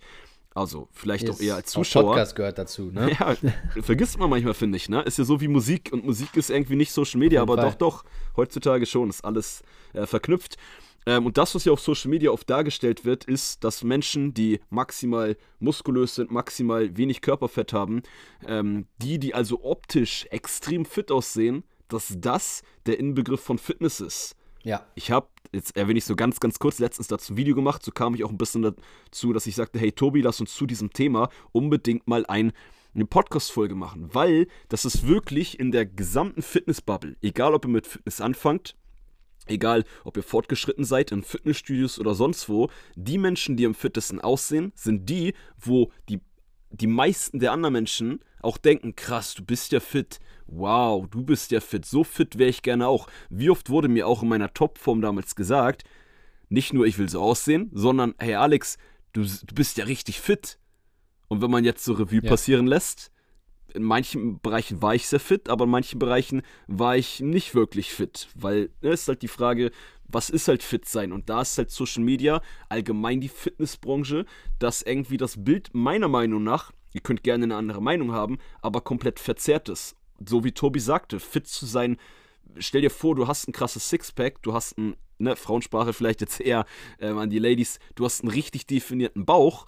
Also 0.55 0.89
vielleicht 0.91 1.27
yes. 1.27 1.35
auch 1.37 1.41
eher 1.41 1.55
als 1.55 1.71
Zuschauer. 1.71 2.03
Auch 2.03 2.07
Podcast 2.07 2.35
gehört 2.35 2.57
dazu, 2.57 2.91
ne? 2.91 3.11
Ja, 3.19 3.35
vergisst 3.81 4.17
man 4.17 4.29
manchmal, 4.29 4.53
finde 4.55 4.77
ich, 4.77 4.89
ne? 4.89 5.01
Ist 5.03 5.17
ja 5.17 5.23
so 5.23 5.39
wie 5.41 5.47
Musik 5.47 5.89
und 5.93 6.05
Musik 6.05 6.35
ist 6.35 6.49
irgendwie 6.49 6.75
nicht 6.75 6.91
Social 6.91 7.19
Media, 7.19 7.41
aber 7.41 7.55
Fall. 7.55 7.65
doch, 7.71 7.75
doch, 7.75 8.05
heutzutage 8.35 8.85
schon, 8.85 9.09
ist 9.09 9.23
alles 9.23 9.61
äh, 9.93 10.05
verknüpft. 10.05 10.57
Ähm, 11.09 11.25
und 11.25 11.39
das, 11.39 11.55
was 11.55 11.65
ja 11.65 11.71
auf 11.71 11.79
Social 11.79 12.11
Media 12.11 12.29
oft 12.29 12.47
dargestellt 12.47 13.03
wird, 13.03 13.23
ist, 13.23 13.63
dass 13.63 13.83
Menschen, 13.83 14.35
die 14.35 14.59
maximal 14.69 15.37
muskulös 15.57 16.13
sind, 16.13 16.29
maximal 16.29 16.95
wenig 16.97 17.21
Körperfett 17.21 17.73
haben, 17.73 18.03
ähm, 18.45 18.85
die, 19.01 19.17
die 19.17 19.33
also 19.33 19.63
optisch 19.63 20.27
extrem 20.29 20.85
fit 20.85 21.11
aussehen, 21.11 21.63
dass 21.87 22.13
das 22.15 22.61
der 22.85 22.99
Inbegriff 22.99 23.41
von 23.41 23.57
Fitness 23.57 24.01
ist. 24.01 24.35
Ja. 24.61 24.85
Ich 24.93 25.09
habe, 25.09 25.27
jetzt 25.51 25.75
erwähne 25.75 25.97
ich 25.97 26.05
so 26.05 26.15
ganz, 26.15 26.39
ganz 26.39 26.59
kurz, 26.59 26.77
letztens 26.77 27.07
dazu 27.07 27.33
ein 27.33 27.37
Video 27.37 27.55
gemacht, 27.55 27.83
so 27.83 27.89
kam 27.89 28.13
ich 28.13 28.23
auch 28.23 28.29
ein 28.29 28.37
bisschen 28.37 28.61
dazu, 28.61 29.33
dass 29.33 29.47
ich 29.47 29.55
sagte, 29.55 29.79
hey 29.79 29.91
Tobi, 29.91 30.21
lass 30.21 30.39
uns 30.39 30.53
zu 30.53 30.67
diesem 30.67 30.93
Thema 30.93 31.29
unbedingt 31.51 32.07
mal 32.07 32.23
ein 32.27 32.53
eine 32.95 33.05
Podcast-Folge 33.05 33.75
machen, 33.75 34.09
weil 34.13 34.47
das 34.67 34.83
ist 34.83 35.07
wirklich 35.07 35.59
in 35.59 35.71
der 35.71 35.85
gesamten 35.85 36.41
Fitness-Bubble, 36.41 37.17
egal 37.21 37.53
ob 37.53 37.65
ihr 37.65 37.69
mit 37.69 37.85
Fitness 37.85 38.19
anfangt 38.19 38.75
Egal, 39.49 39.83
ob 40.03 40.15
ihr 40.17 40.23
fortgeschritten 40.23 40.83
seid 40.83 41.11
in 41.11 41.23
Fitnessstudios 41.23 41.99
oder 41.99 42.13
sonst 42.13 42.49
wo, 42.49 42.69
die 42.95 43.17
Menschen, 43.17 43.57
die 43.57 43.65
am 43.65 43.73
fittesten 43.73 44.21
aussehen, 44.21 44.71
sind 44.75 45.09
die, 45.09 45.33
wo 45.57 45.91
die, 46.07 46.21
die 46.69 46.87
meisten 46.87 47.39
der 47.39 47.51
anderen 47.51 47.73
Menschen 47.73 48.19
auch 48.41 48.57
denken, 48.57 48.95
krass, 48.95 49.33
du 49.33 49.43
bist 49.43 49.71
ja 49.71 49.79
fit. 49.79 50.19
Wow, 50.47 51.07
du 51.09 51.23
bist 51.23 51.51
ja 51.51 51.59
fit. 51.59 51.85
So 51.85 52.03
fit 52.03 52.37
wäre 52.37 52.49
ich 52.49 52.61
gerne 52.61 52.87
auch. 52.87 53.07
Wie 53.29 53.49
oft 53.49 53.69
wurde 53.69 53.87
mir 53.87 54.07
auch 54.07 54.23
in 54.23 54.29
meiner 54.29 54.53
Topform 54.53 55.01
damals 55.01 55.35
gesagt, 55.35 55.83
nicht 56.47 56.73
nur 56.73 56.85
ich 56.85 56.97
will 56.97 57.09
so 57.09 57.21
aussehen, 57.21 57.69
sondern 57.73 58.15
hey 58.17 58.35
Alex, 58.35 58.77
du, 59.13 59.23
du 59.23 59.55
bist 59.55 59.77
ja 59.77 59.85
richtig 59.85 60.21
fit. 60.21 60.57
Und 61.27 61.41
wenn 61.41 61.51
man 61.51 61.63
jetzt 61.63 61.83
so 61.83 61.93
Revue 61.93 62.21
ja. 62.23 62.29
passieren 62.29 62.65
lässt, 62.65 63.11
in 63.73 63.83
manchen 63.83 64.39
Bereichen 64.39 64.81
war 64.81 64.95
ich 64.95 65.07
sehr 65.07 65.19
fit, 65.19 65.49
aber 65.49 65.65
in 65.65 65.71
manchen 65.71 65.99
Bereichen 65.99 66.41
war 66.67 66.97
ich 66.97 67.19
nicht 67.19 67.55
wirklich 67.55 67.91
fit, 67.93 68.27
weil 68.35 68.69
es 68.81 68.81
ne, 68.81 68.89
ist 68.91 69.07
halt 69.07 69.21
die 69.21 69.27
Frage, 69.27 69.71
was 70.07 70.29
ist 70.29 70.47
halt 70.47 70.63
fit 70.63 70.85
sein? 70.85 71.11
Und 71.11 71.29
da 71.29 71.41
ist 71.41 71.57
halt 71.57 71.71
Social 71.71 72.03
Media, 72.03 72.41
allgemein 72.67 73.21
die 73.21 73.29
Fitnessbranche, 73.29 74.25
dass 74.57 74.81
irgendwie 74.81 75.17
das 75.17 75.43
Bild 75.43 75.69
meiner 75.73 76.07
Meinung 76.07 76.43
nach, 76.43 76.71
ihr 76.93 77.01
könnt 77.01 77.23
gerne 77.23 77.43
eine 77.43 77.55
andere 77.55 77.81
Meinung 77.81 78.11
haben, 78.11 78.39
aber 78.61 78.81
komplett 78.81 79.19
verzerrt 79.19 79.69
ist. 79.69 79.95
So 80.25 80.43
wie 80.43 80.51
Tobi 80.51 80.79
sagte, 80.79 81.19
fit 81.19 81.47
zu 81.47 81.65
sein, 81.65 81.97
stell 82.57 82.81
dir 82.81 82.89
vor, 82.89 83.15
du 83.15 83.27
hast 83.27 83.47
ein 83.47 83.53
krasses 83.53 83.89
Sixpack, 83.89 84.41
du 84.41 84.53
hast 84.53 84.77
ein, 84.77 84.95
ne, 85.19 85.35
Frauensprache 85.35 85.93
vielleicht 85.93 86.21
jetzt 86.21 86.41
eher 86.41 86.65
äh, 86.99 87.07
an 87.07 87.29
die 87.29 87.39
Ladies, 87.39 87.79
du 87.95 88.05
hast 88.05 88.21
einen 88.21 88.31
richtig 88.31 88.65
definierten 88.65 89.25
Bauch, 89.25 89.65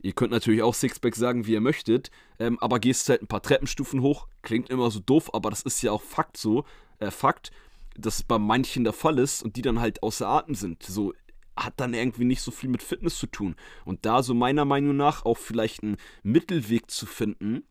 Ihr 0.00 0.12
könnt 0.12 0.30
natürlich 0.30 0.62
auch 0.62 0.74
Sixpack 0.74 1.16
sagen, 1.16 1.46
wie 1.46 1.52
ihr 1.52 1.60
möchtet, 1.60 2.10
ähm, 2.38 2.58
aber 2.60 2.78
gehst 2.78 3.08
halt 3.08 3.22
ein 3.22 3.26
paar 3.26 3.42
Treppenstufen 3.42 4.00
hoch. 4.00 4.28
Klingt 4.42 4.70
immer 4.70 4.90
so 4.90 5.00
doof, 5.00 5.34
aber 5.34 5.50
das 5.50 5.62
ist 5.62 5.82
ja 5.82 5.92
auch 5.92 6.02
Fakt 6.02 6.36
so. 6.36 6.64
Äh, 6.98 7.10
Fakt, 7.10 7.50
dass 7.96 8.16
es 8.16 8.22
bei 8.22 8.38
manchen 8.38 8.84
der 8.84 8.92
Fall 8.92 9.18
ist 9.18 9.42
und 9.42 9.56
die 9.56 9.62
dann 9.62 9.80
halt 9.80 10.02
außer 10.02 10.28
Atem 10.28 10.54
sind. 10.54 10.82
So 10.84 11.14
hat 11.56 11.74
dann 11.80 11.94
irgendwie 11.94 12.24
nicht 12.24 12.42
so 12.42 12.52
viel 12.52 12.70
mit 12.70 12.82
Fitness 12.82 13.18
zu 13.18 13.26
tun. 13.26 13.56
Und 13.84 14.06
da 14.06 14.22
so 14.22 14.34
meiner 14.34 14.64
Meinung 14.64 14.96
nach 14.96 15.24
auch 15.24 15.36
vielleicht 15.36 15.82
einen 15.82 15.96
Mittelweg 16.22 16.90
zu 16.90 17.06
finden, 17.06 17.64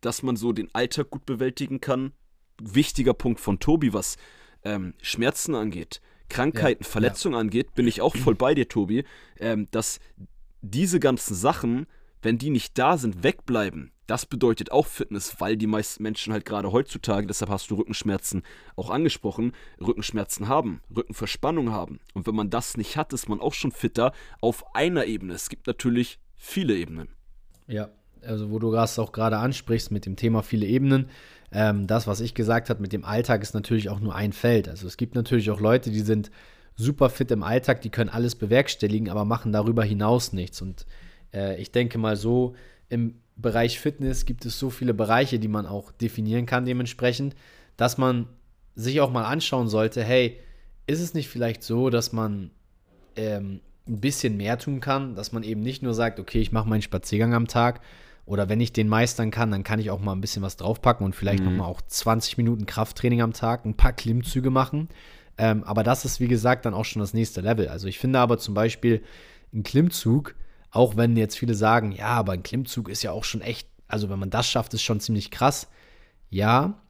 dass 0.00 0.22
man 0.22 0.36
so 0.36 0.52
den 0.52 0.74
Alltag 0.74 1.10
gut 1.10 1.26
bewältigen 1.26 1.80
kann. 1.80 2.12
Wichtiger 2.60 3.14
Punkt 3.14 3.40
von 3.40 3.58
Tobi, 3.58 3.92
was 3.92 4.16
ähm, 4.64 4.94
Schmerzen 5.02 5.54
angeht. 5.54 6.00
Krankheiten, 6.28 6.84
ja, 6.84 6.88
Verletzungen 6.88 7.34
ja. 7.34 7.40
angeht, 7.40 7.74
bin 7.74 7.86
ich 7.86 8.00
auch 8.00 8.16
voll 8.16 8.34
bei 8.34 8.54
dir, 8.54 8.68
Tobi, 8.68 9.04
ähm, 9.38 9.68
dass 9.70 10.00
diese 10.62 11.00
ganzen 11.00 11.34
Sachen, 11.34 11.86
wenn 12.22 12.38
die 12.38 12.50
nicht 12.50 12.78
da 12.78 12.96
sind, 12.96 13.22
wegbleiben, 13.22 13.92
das 14.06 14.26
bedeutet 14.26 14.72
auch 14.72 14.86
Fitness, 14.86 15.36
weil 15.38 15.56
die 15.56 15.66
meisten 15.66 16.02
Menschen 16.02 16.32
halt 16.32 16.44
gerade 16.44 16.72
heutzutage, 16.72 17.26
deshalb 17.26 17.50
hast 17.50 17.70
du 17.70 17.76
Rückenschmerzen 17.76 18.42
auch 18.76 18.90
angesprochen, 18.90 19.52
Rückenschmerzen 19.80 20.48
haben, 20.48 20.82
Rückenverspannung 20.94 21.70
haben. 21.70 21.98
Und 22.14 22.26
wenn 22.26 22.34
man 22.34 22.50
das 22.50 22.76
nicht 22.76 22.96
hat, 22.96 23.12
ist 23.12 23.28
man 23.28 23.40
auch 23.40 23.54
schon 23.54 23.72
fitter 23.72 24.12
auf 24.40 24.74
einer 24.74 25.06
Ebene. 25.06 25.34
Es 25.34 25.48
gibt 25.48 25.66
natürlich 25.66 26.18
viele 26.36 26.76
Ebenen. 26.76 27.08
Ja, 27.66 27.88
also 28.20 28.50
wo 28.50 28.58
du 28.58 28.70
das 28.70 28.98
auch 28.98 29.12
gerade 29.12 29.38
ansprichst 29.38 29.90
mit 29.90 30.06
dem 30.06 30.16
Thema 30.16 30.42
viele 30.42 30.66
Ebenen, 30.66 31.08
ähm, 31.50 31.86
das, 31.86 32.06
was 32.06 32.20
ich 32.20 32.34
gesagt 32.34 32.70
habe 32.70 32.80
mit 32.80 32.92
dem 32.92 33.04
Alltag, 33.04 33.42
ist 33.42 33.54
natürlich 33.54 33.88
auch 33.88 34.00
nur 34.00 34.14
ein 34.14 34.32
Feld. 34.32 34.68
Also 34.68 34.86
es 34.86 34.96
gibt 34.96 35.14
natürlich 35.14 35.50
auch 35.50 35.60
Leute, 35.60 35.90
die 35.90 36.00
sind 36.00 36.30
super 36.76 37.10
fit 37.10 37.30
im 37.30 37.42
Alltag, 37.42 37.82
die 37.82 37.90
können 37.90 38.10
alles 38.10 38.34
bewerkstelligen, 38.34 39.10
aber 39.10 39.24
machen 39.24 39.52
darüber 39.52 39.84
hinaus 39.84 40.32
nichts. 40.32 40.62
Und 40.62 40.86
äh, 41.34 41.60
ich 41.60 41.72
denke 41.72 41.98
mal 41.98 42.16
so, 42.16 42.54
im 42.88 43.16
Bereich 43.36 43.80
Fitness 43.80 44.26
gibt 44.26 44.44
es 44.44 44.58
so 44.58 44.70
viele 44.70 44.94
Bereiche, 44.94 45.38
die 45.38 45.48
man 45.48 45.66
auch 45.66 45.92
definieren 45.92 46.46
kann 46.46 46.64
dementsprechend, 46.64 47.34
dass 47.76 47.98
man 47.98 48.26
sich 48.74 49.00
auch 49.00 49.10
mal 49.10 49.24
anschauen 49.24 49.68
sollte, 49.68 50.02
hey, 50.02 50.38
ist 50.86 51.00
es 51.00 51.14
nicht 51.14 51.28
vielleicht 51.28 51.62
so, 51.62 51.90
dass 51.90 52.12
man 52.12 52.50
ähm, 53.16 53.60
ein 53.88 54.00
bisschen 54.00 54.36
mehr 54.36 54.58
tun 54.58 54.80
kann, 54.80 55.14
dass 55.14 55.32
man 55.32 55.42
eben 55.42 55.60
nicht 55.60 55.82
nur 55.82 55.94
sagt, 55.94 56.20
okay, 56.20 56.40
ich 56.40 56.52
mache 56.52 56.68
meinen 56.68 56.82
Spaziergang 56.82 57.34
am 57.34 57.48
Tag 57.48 57.80
oder 58.24 58.48
wenn 58.48 58.60
ich 58.60 58.72
den 58.72 58.88
meistern 58.88 59.30
kann, 59.30 59.50
dann 59.50 59.64
kann 59.64 59.80
ich 59.80 59.90
auch 59.90 60.00
mal 60.00 60.12
ein 60.12 60.20
bisschen 60.20 60.42
was 60.42 60.56
draufpacken 60.56 61.04
und 61.04 61.16
vielleicht 61.16 61.42
mhm. 61.42 61.50
nochmal 61.50 61.68
auch 61.68 61.82
20 61.82 62.38
Minuten 62.38 62.66
Krafttraining 62.66 63.20
am 63.20 63.32
Tag, 63.32 63.64
ein 63.64 63.76
paar 63.76 63.92
Klimmzüge 63.92 64.50
machen. 64.50 64.88
Ähm, 65.38 65.64
aber 65.64 65.82
das 65.82 66.04
ist, 66.04 66.20
wie 66.20 66.28
gesagt, 66.28 66.66
dann 66.66 66.74
auch 66.74 66.84
schon 66.84 67.00
das 67.00 67.14
nächste 67.14 67.40
Level. 67.40 67.68
Also 67.68 67.88
ich 67.88 67.98
finde 67.98 68.18
aber 68.18 68.38
zum 68.38 68.54
Beispiel 68.54 69.02
ein 69.52 69.62
Klimmzug, 69.62 70.34
auch 70.70 70.96
wenn 70.96 71.16
jetzt 71.16 71.38
viele 71.38 71.54
sagen, 71.54 71.92
ja, 71.92 72.08
aber 72.08 72.32
ein 72.32 72.42
Klimmzug 72.42 72.88
ist 72.88 73.02
ja 73.02 73.12
auch 73.12 73.24
schon 73.24 73.40
echt, 73.40 73.68
also 73.88 74.08
wenn 74.08 74.18
man 74.18 74.30
das 74.30 74.48
schafft, 74.48 74.74
ist 74.74 74.82
schon 74.82 75.00
ziemlich 75.00 75.30
krass. 75.30 75.68
Ja, 76.30 76.80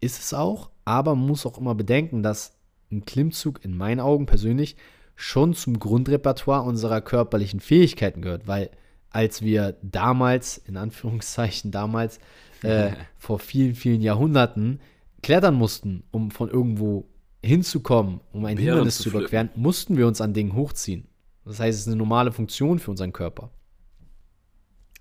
ist 0.00 0.20
es 0.20 0.34
auch, 0.34 0.70
aber 0.84 1.14
man 1.14 1.26
muss 1.26 1.46
auch 1.46 1.58
immer 1.58 1.74
bedenken, 1.74 2.22
dass 2.22 2.52
ein 2.90 3.04
Klimmzug 3.04 3.64
in 3.64 3.76
meinen 3.76 4.00
Augen 4.00 4.26
persönlich 4.26 4.76
schon 5.16 5.54
zum 5.54 5.78
Grundrepertoire 5.78 6.62
unserer 6.62 7.00
körperlichen 7.00 7.60
Fähigkeiten 7.60 8.22
gehört, 8.22 8.46
weil 8.46 8.70
als 9.10 9.42
wir 9.42 9.76
damals, 9.82 10.58
in 10.58 10.76
Anführungszeichen 10.76 11.70
damals, 11.70 12.18
äh, 12.62 12.92
vor 13.18 13.38
vielen, 13.38 13.74
vielen 13.74 14.00
Jahrhunderten 14.00 14.80
klettern 15.22 15.54
mussten, 15.54 16.02
um 16.10 16.30
von 16.30 16.48
irgendwo 16.48 17.06
hinzukommen, 17.42 18.20
um 18.32 18.44
ein 18.44 18.56
Bären 18.56 18.68
Hindernis 18.68 18.96
zu, 18.98 19.04
zu 19.04 19.08
überqueren, 19.10 19.50
mussten 19.54 19.96
wir 19.96 20.06
uns 20.06 20.20
an 20.20 20.32
Dingen 20.32 20.54
hochziehen. 20.54 21.06
Das 21.44 21.58
heißt, 21.58 21.76
es 21.76 21.82
ist 21.82 21.88
eine 21.88 21.96
normale 21.96 22.32
Funktion 22.32 22.78
für 22.78 22.90
unseren 22.90 23.12
Körper. 23.12 23.50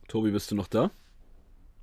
Tobi, 0.07 0.31
bist 0.31 0.51
du 0.51 0.55
noch 0.55 0.67
da? 0.67 0.91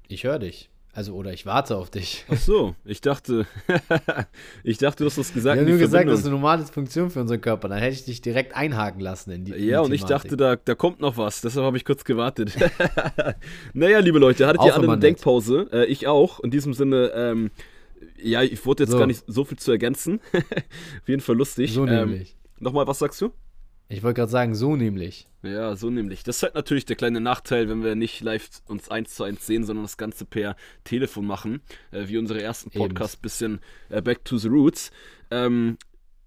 Ich 0.08 0.24
höre 0.24 0.38
dich. 0.38 0.70
Also, 0.92 1.14
oder 1.14 1.32
ich 1.32 1.46
warte 1.46 1.76
auf 1.76 1.90
dich. 1.90 2.24
Ach 2.28 2.36
so, 2.36 2.74
ich 2.84 3.00
dachte, 3.00 3.46
ich 4.64 4.78
dachte, 4.78 5.04
du 5.04 5.06
hast 5.08 5.16
das 5.16 5.32
gesagt. 5.32 5.56
Ich 5.56 5.60
habe 5.60 5.70
nur 5.70 5.78
gesagt, 5.78 6.08
das 6.08 6.20
ist 6.20 6.26
eine 6.26 6.34
normale 6.34 6.64
Funktion 6.64 7.10
für 7.10 7.20
unseren 7.20 7.40
Körper. 7.40 7.68
Dann 7.68 7.78
hätte 7.78 7.94
ich 7.94 8.04
dich 8.04 8.20
direkt 8.20 8.56
einhaken 8.56 9.00
lassen 9.00 9.30
in 9.30 9.44
die. 9.44 9.52
Ja, 9.52 9.56
in 9.56 9.66
die 9.68 9.76
und 9.76 9.92
ich 9.92 10.04
dachte, 10.04 10.36
da, 10.36 10.56
da 10.56 10.74
kommt 10.74 10.98
noch 10.98 11.16
was. 11.16 11.40
Deshalb 11.40 11.64
habe 11.64 11.76
ich 11.76 11.84
kurz 11.84 12.04
gewartet. 12.04 12.52
naja, 13.74 14.00
liebe 14.00 14.18
Leute, 14.18 14.46
hattet 14.46 14.64
ihr 14.64 14.74
alle 14.74 14.88
eine 14.88 14.98
Denkpause? 14.98 15.68
Äh, 15.72 15.84
ich 15.84 16.08
auch. 16.08 16.40
In 16.40 16.50
diesem 16.50 16.74
Sinne, 16.74 17.12
ähm, 17.14 17.50
ja, 18.22 18.42
ich 18.42 18.64
wollte 18.66 18.84
jetzt 18.84 18.92
so. 18.92 18.98
gar 18.98 19.06
nicht 19.06 19.24
so 19.26 19.44
viel 19.44 19.58
zu 19.58 19.70
ergänzen. 19.70 20.20
Auf 20.32 21.08
jeden 21.08 21.20
Fall 21.20 21.36
lustig. 21.36 21.72
So 21.72 21.86
ähm, 21.86 22.10
nämlich. 22.10 22.36
Nochmal, 22.58 22.86
was 22.86 22.98
sagst 22.98 23.20
du? 23.20 23.32
Ich 23.90 24.02
wollte 24.02 24.18
gerade 24.18 24.30
sagen, 24.30 24.54
so 24.54 24.76
nämlich. 24.76 25.26
Ja, 25.42 25.74
so 25.74 25.88
nämlich. 25.88 26.22
Das 26.22 26.36
ist 26.36 26.42
halt 26.42 26.54
natürlich 26.54 26.84
der 26.84 26.96
kleine 26.96 27.20
Nachteil, 27.20 27.68
wenn 27.68 27.82
wir 27.82 27.94
nicht 27.94 28.20
live 28.20 28.48
uns 28.66 28.90
eins 28.90 29.14
zu 29.14 29.24
eins 29.24 29.46
sehen, 29.46 29.64
sondern 29.64 29.84
das 29.84 29.96
Ganze 29.96 30.26
per 30.26 30.56
Telefon 30.84 31.26
machen, 31.26 31.62
äh, 31.90 32.06
wie 32.08 32.18
unsere 32.18 32.42
ersten 32.42 32.70
Podcasts, 32.70 33.16
bisschen 33.16 33.60
äh, 33.88 34.02
Back 34.02 34.24
to 34.24 34.36
the 34.36 34.48
Roots. 34.48 34.90
Ähm, 35.30 35.78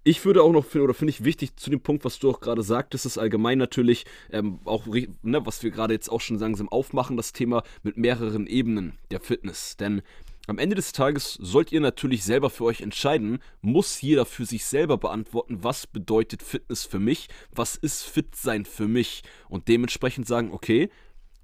ich 0.04 0.24
würde 0.24 0.42
auch 0.42 0.52
noch 0.52 0.64
finden, 0.64 0.86
oder 0.86 0.94
finde 0.94 1.10
ich 1.10 1.22
wichtig 1.22 1.56
zu 1.56 1.70
dem 1.70 1.80
Punkt, 1.80 2.04
was 2.04 2.18
du 2.18 2.30
auch 2.30 2.40
gerade 2.40 2.64
sagtest, 2.64 3.06
ist 3.06 3.18
allgemein 3.18 3.58
natürlich 3.58 4.04
ähm, 4.32 4.58
auch, 4.64 4.86
ne, 4.86 5.46
was 5.46 5.62
wir 5.62 5.70
gerade 5.70 5.94
jetzt 5.94 6.10
auch 6.10 6.20
schon 6.20 6.40
langsam 6.40 6.68
aufmachen, 6.68 7.16
das 7.16 7.32
Thema 7.32 7.62
mit 7.84 7.96
mehreren 7.96 8.48
Ebenen 8.48 8.98
der 9.12 9.20
Fitness. 9.20 9.76
Denn 9.76 10.02
am 10.48 10.58
Ende 10.58 10.74
des 10.74 10.92
Tages 10.92 11.34
sollt 11.34 11.70
ihr 11.70 11.80
natürlich 11.80 12.24
selber 12.24 12.50
für 12.50 12.64
euch 12.64 12.80
entscheiden, 12.80 13.38
muss 13.60 14.00
jeder 14.00 14.26
für 14.26 14.44
sich 14.44 14.64
selber 14.64 14.98
beantworten, 14.98 15.62
was 15.62 15.86
bedeutet 15.86 16.42
Fitness 16.42 16.84
für 16.84 16.98
mich, 16.98 17.28
was 17.52 17.76
ist 17.76 18.02
fit 18.02 18.34
sein 18.34 18.64
für 18.64 18.88
mich 18.88 19.22
und 19.48 19.68
dementsprechend 19.68 20.26
sagen, 20.26 20.52
okay, 20.52 20.90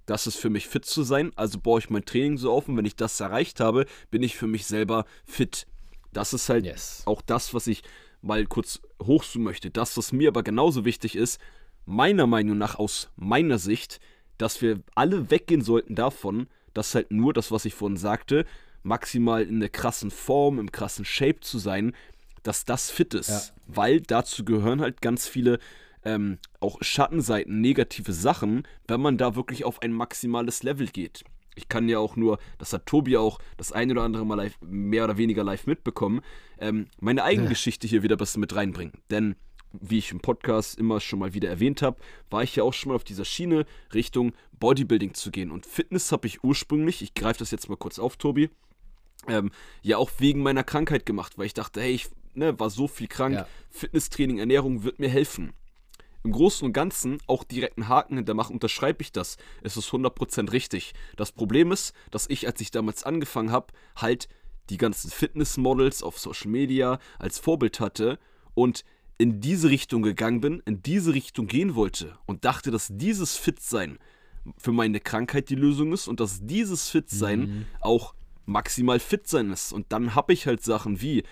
das 0.07 0.27
ist 0.27 0.37
für 0.37 0.51
mich 0.51 0.67
fit 0.67 0.85
zu 0.85 1.03
sein, 1.03 1.33
also 1.37 1.61
baue 1.61 1.79
ich 1.81 1.91
mein 1.91 2.05
Training 2.05 2.39
so 2.39 2.51
auf 2.51 2.67
und 2.67 2.77
wenn 2.77 2.87
ich 2.87 2.97
das 2.97 3.21
erreicht 3.21 3.61
habe, 3.61 3.87
bin 4.11 4.23
ich 4.23 4.37
für 4.37 4.47
mich 4.47 4.67
selber 4.67 5.05
fit. 5.25 5.67
Das 6.13 6.33
ist 6.33 6.49
halt 6.49 6.65
yes. 6.65 7.03
auch 7.05 7.23
das, 7.23 7.55
was 7.55 7.67
ich 7.67 7.83
mal 8.23 8.47
kurz 8.47 8.81
hochzoomen 9.01 9.45
möchte. 9.45 9.71
Das, 9.71 9.97
was 9.97 10.13
mir 10.13 10.29
aber 10.29 10.43
genauso 10.43 10.85
wichtig 10.85 11.15
ist, 11.15 11.39
meiner 11.85 12.27
Meinung 12.27 12.59
nach 12.59 12.77
aus 12.77 13.11
meiner 13.17 13.59
Sicht, 13.59 14.01
dass 14.39 14.63
wir 14.63 14.81
alle 14.95 15.31
weggehen 15.31 15.63
sollten 15.63 15.95
davon, 15.95 16.49
dass 16.75 16.95
halt 16.95 17.11
nur 17.11 17.33
das, 17.33 17.53
was 17.53 17.65
ich 17.65 17.75
vorhin 17.75 17.97
sagte, 17.97 18.45
maximal 18.89 19.43
in 19.43 19.61
der 19.61 19.69
krassen 19.69 20.11
Form, 20.11 20.59
im 20.59 20.73
krassen 20.73 21.05
Shape 21.05 21.41
zu 21.41 21.59
sein, 21.59 21.95
dass 22.43 22.65
das 22.65 22.91
fit 22.91 23.15
ist. 23.15 23.29
Ja. 23.29 23.43
Weil 23.67 24.01
dazu 24.01 24.45
gehören 24.45 24.81
halt 24.81 25.01
ganz 25.01 25.29
viele 25.29 25.59
ähm, 26.05 26.39
auch 26.61 26.79
Schattenseiten, 26.81 27.61
negative 27.61 28.13
Sachen, 28.13 28.67
wenn 28.87 29.01
man 29.01 29.19
da 29.19 29.37
wirklich 29.37 29.65
auf 29.65 29.83
ein 29.83 29.93
maximales 29.93 30.63
Level 30.63 30.89
geht. 30.89 31.25
Ich 31.55 31.69
kann 31.69 31.89
ja 31.89 31.99
auch 31.99 32.17
nur, 32.17 32.39
das 32.59 32.73
hat 32.73 32.87
Tobi 32.87 33.17
auch 33.17 33.41
das 33.57 33.73
ein 33.73 33.91
oder 33.91 34.03
andere 34.03 34.25
Mal 34.25 34.37
live, 34.37 34.57
mehr 34.61 35.05
oder 35.05 35.19
weniger 35.19 35.43
live 35.43 35.67
mitbekommen, 35.67 36.21
ähm, 36.61 36.87
meine 37.01 37.25
eigene 37.25 37.47
ja. 37.47 37.51
Geschichte 37.51 37.87
hier 37.87 38.03
wieder 38.03 38.15
ein 38.15 38.19
bisschen 38.19 38.41
mit 38.41 38.55
reinbringen. 38.55 38.93
Denn 39.11 39.35
wie 39.73 39.99
ich 39.99 40.13
im 40.13 40.21
Podcast 40.21 40.79
immer 40.79 41.01
schon 41.01 41.19
mal 41.19 41.35
wieder 41.35 41.49
erwähnt 41.49 41.83
habe, 41.83 41.99
war 42.31 42.43
ich 42.43 42.57
ja 42.57 42.63
auch 42.63 42.73
schon 42.73 42.91
mal 42.91 42.97
auf 42.97 43.05
dieser 43.05 43.25
Schiene 43.25 43.67
Richtung 43.93 44.33
Bodybuilding 44.59 45.15
zu 45.15 45.31
gehen. 45.31 45.51
Und 45.51 45.67
Fitness 45.67 46.13
habe 46.13 46.27
ich 46.27 46.43
ursprünglich, 46.43 47.03
ich 47.03 47.15
greife 47.15 47.41
das 47.41 47.51
jetzt 47.51 47.69
mal 47.69 47.77
kurz 47.77 47.99
auf, 47.99 48.17
Tobi, 48.17 48.51
ähm, 49.27 49.51
ja 49.83 49.99
auch 49.99 50.11
wegen 50.19 50.43
meiner 50.43 50.65
Krankheit 50.65 51.07
gemacht, 51.07 51.39
weil 51.39 51.47
ich 51.47 51.55
dachte, 51.55 51.81
hey, 51.81 51.93
ich 51.93 52.09
ne, 52.35 52.59
war 52.59 52.71
so 52.71 52.89
viel 52.89 53.09
krank, 53.09 53.35
ja. 53.35 53.47
Fitnesstraining, 53.71 54.39
Ernährung 54.39 54.85
wird 54.85 54.99
mir 54.99 55.09
helfen. 55.09 55.53
Im 56.25 56.33
Großen 56.33 56.67
und 56.67 56.73
Ganzen 56.73 57.19
auch 57.27 57.45
direkt 57.45 57.79
einen 57.79 57.89
Haken 57.89 58.17
hintermachen, 58.17 58.55
unterschreibe 58.55 59.03
ich 59.03 59.13
das. 59.13 59.37
Es 59.63 59.77
ist 59.77 59.91
100% 59.91 60.53
richtig. 60.53 60.93
Das 61.17 61.33
Problem 61.33 61.73
ist, 61.73 61.95
dass 62.11 62.29
ich, 62.29 62.47
als 62.47 62.61
ich 62.61 62.71
damals 62.71 63.05
angefangen 63.05 63.53
habe, 63.53 63.69
halt 63.97 64.29
die 64.69 64.77
ganzen 64.77 65.11
Fitnessmodels 65.11 66.03
auf 66.03 66.19
Social 66.19 66.51
Media 66.51 66.99
als 67.19 67.39
Vorbild 67.39 67.81
hatte 67.81 68.19
und 68.55 68.85
in 69.17 69.41
diese 69.41 69.71
Richtung 69.71 70.03
gegangen 70.03 70.41
bin, 70.41 70.63
in 70.65 70.83
diese 70.83 71.15
Richtung 71.15 71.47
gehen 71.47 71.75
wollte 71.75 72.19
und 72.27 72.45
dachte, 72.45 72.71
dass 72.71 72.89
dieses 72.91 73.37
Fitsein 73.37 73.99
für 74.57 74.73
meine 74.73 75.01
Krankheit 75.01 75.51
die 75.51 75.57
Lösung 75.57 75.93
ist 75.93 76.09
und 76.09 76.21
dass 76.21 76.41
dieses 76.43 76.89
Fitsein 76.89 77.41
mhm. 77.41 77.67
auch 77.81 78.15
maximal 78.49 78.99
fit 78.99 79.29
sein 79.29 79.53
ist. 79.53 79.73
Und 79.73 79.93
dann 79.93 80.15
habe 80.15 80.33
ich 80.33 80.47
halt 80.47 80.63
Sachen 80.63 81.01
wie 81.01 81.23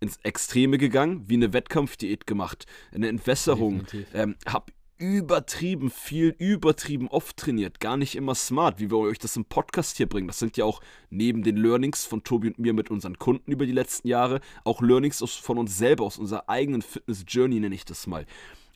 ins 0.00 0.18
Extreme 0.22 0.78
gegangen, 0.78 1.24
wie 1.28 1.34
eine 1.34 1.52
Wettkampfdiät 1.52 2.26
gemacht, 2.26 2.66
eine 2.92 3.08
Entwässerung, 3.08 3.84
ähm, 4.14 4.36
habe 4.46 4.72
übertrieben 4.98 5.90
viel, 5.90 6.34
übertrieben 6.38 7.08
oft 7.08 7.36
trainiert, 7.36 7.80
gar 7.80 7.96
nicht 7.96 8.14
immer 8.14 8.36
smart, 8.36 8.78
wie 8.78 8.90
wir 8.90 8.98
euch 8.98 9.18
das 9.18 9.36
im 9.36 9.44
Podcast 9.44 9.96
hier 9.96 10.08
bringen. 10.08 10.28
Das 10.28 10.38
sind 10.38 10.56
ja 10.56 10.64
auch 10.64 10.80
neben 11.10 11.42
den 11.42 11.56
Learnings 11.56 12.04
von 12.04 12.22
Tobi 12.22 12.48
und 12.48 12.58
mir 12.60 12.72
mit 12.72 12.90
unseren 12.90 13.18
Kunden 13.18 13.50
über 13.50 13.66
die 13.66 13.72
letzten 13.72 14.06
Jahre, 14.06 14.40
auch 14.62 14.80
Learnings 14.80 15.20
aus, 15.22 15.34
von 15.34 15.58
uns 15.58 15.76
selber, 15.76 16.04
aus 16.04 16.18
unserer 16.18 16.48
eigenen 16.48 16.82
Fitness-Journey 16.82 17.58
nenne 17.58 17.74
ich 17.74 17.84
das 17.84 18.06
mal. 18.06 18.26